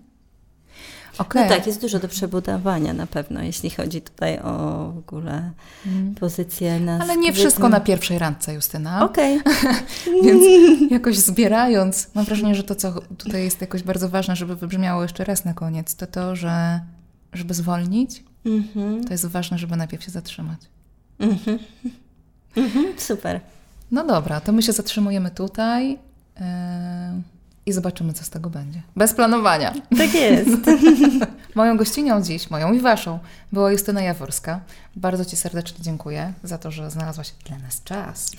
Okay. 1.18 1.44
No 1.44 1.50
tak, 1.50 1.68
jest 1.68 1.82
dużo 1.82 2.00
do 2.00 2.08
przebudowania 2.08 2.94
na 2.94 3.08
pewno, 3.08 3.42
jeśli 3.42 3.70
chodzi 3.70 4.02
tutaj 4.02 4.40
o 4.40 4.88
w 4.96 4.98
ogóle 4.98 5.52
mm. 5.86 6.16
pozycję 6.16 6.80
nas. 6.80 7.02
Ale 7.02 7.18
nie 7.18 7.34
wszystko 7.34 7.70
na 7.70 7.80
pierwszej 7.80 8.20
randce, 8.20 8.54
Justyna. 8.54 9.06
Okej. 9.06 9.40
Okay. 9.40 9.74
Więc 10.24 10.44
jakoś 10.92 11.18
zbierając, 11.18 12.08
mam 12.16 12.26
wrażenie, 12.26 12.56
że 12.56 12.64
to, 12.64 12.76
co 12.76 12.94
tutaj 13.18 13.44
jest 13.44 13.62
jakoś 13.62 13.84
bardzo 13.84 14.10
ważne, 14.10 14.36
żeby 14.36 14.56
wybrzmiało 14.56 15.02
jeszcze 15.02 15.24
raz 15.24 15.46
na 15.46 15.54
koniec, 15.54 15.96
to 15.96 16.08
to, 16.08 16.36
że 16.36 16.80
żeby 17.34 17.54
zwolnić, 17.54 18.24
mm 18.46 18.64
-hmm. 18.76 19.08
to 19.08 19.14
jest 19.14 19.26
ważne, 19.26 19.58
żeby 19.58 19.76
najpierw 19.76 20.04
się 20.04 20.12
zatrzymać. 20.12 20.60
Mm 21.20 21.36
-hmm. 21.36 21.60
Super. 22.98 23.40
No 23.92 24.06
dobra, 24.06 24.42
to 24.42 24.52
my 24.52 24.62
się 24.62 24.74
zatrzymujemy 24.74 25.32
tutaj. 25.32 25.92
Yy 26.40 27.37
i 27.68 27.74
zobaczymy, 27.74 28.14
co 28.14 28.24
z 28.24 28.30
tego 28.30 28.50
będzie. 28.50 28.82
Bez 28.96 29.14
planowania. 29.14 29.74
Tak 29.98 30.14
jest. 30.14 30.50
moją 31.56 31.78
gościnią 31.78 32.22
dziś, 32.22 32.50
moją 32.50 32.74
i 32.74 32.80
waszą, 32.80 33.20
była 33.52 33.72
Justyna 33.72 34.02
Jaworska. 34.02 34.62
Bardzo 34.96 35.26
Ci 35.26 35.36
serdecznie 35.36 35.78
dziękuję 35.82 36.34
za 36.44 36.58
to, 36.58 36.72
że 36.72 36.92
znalazłaś 36.92 37.32
dla 37.46 37.58
nas 37.60 37.84
czas. 37.84 38.32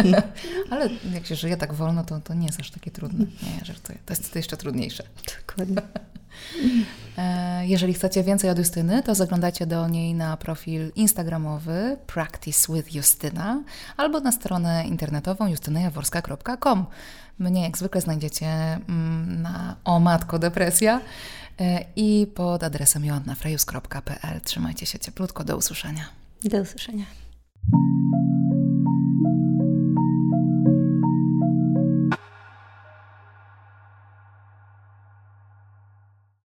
Ale 0.70 0.88
jak 1.14 1.26
się 1.26 1.34
żyje 1.34 1.56
tak 1.56 1.74
wolno, 1.74 2.04
to, 2.04 2.20
to 2.20 2.34
nie 2.34 2.46
jest 2.46 2.60
aż 2.60 2.70
takie 2.70 2.90
trudne. 2.90 3.24
Nie, 3.24 3.64
żartuję. 3.64 3.98
To 4.06 4.12
jest 4.12 4.32
to 4.32 4.38
jeszcze 4.38 4.56
trudniejsze. 4.56 5.04
Dokładnie. 5.46 5.82
E, 7.18 7.66
jeżeli 7.66 7.94
chcecie 7.94 8.22
więcej 8.22 8.50
od 8.50 8.58
Justyny, 8.58 9.02
to 9.02 9.14
zaglądajcie 9.14 9.66
do 9.66 9.88
niej 9.88 10.14
na 10.14 10.36
profil 10.36 10.92
instagramowy 10.96 11.96
Practice 12.06 12.74
with 12.74 12.94
Justyna 12.94 13.62
albo 13.96 14.20
na 14.20 14.32
stronę 14.32 14.84
internetową 14.86 15.46
justynajaworska.com. 15.46 16.86
Mnie 17.38 17.62
jak 17.62 17.78
zwykle 17.78 18.00
znajdziecie 18.00 18.46
mm, 18.46 19.42
na 19.42 19.76
O 19.84 20.00
Matko 20.00 20.38
Depresja 20.38 21.00
e, 21.60 21.84
i 21.96 22.26
pod 22.34 22.62
adresem 22.62 23.04
joannafrejus.pl. 23.04 24.40
Trzymajcie 24.44 24.86
się 24.86 24.98
cieplutko, 24.98 25.44
do 25.44 25.56
usłyszenia. 25.56 26.04
Do 26.44 26.58
usłyszenia. 26.58 27.04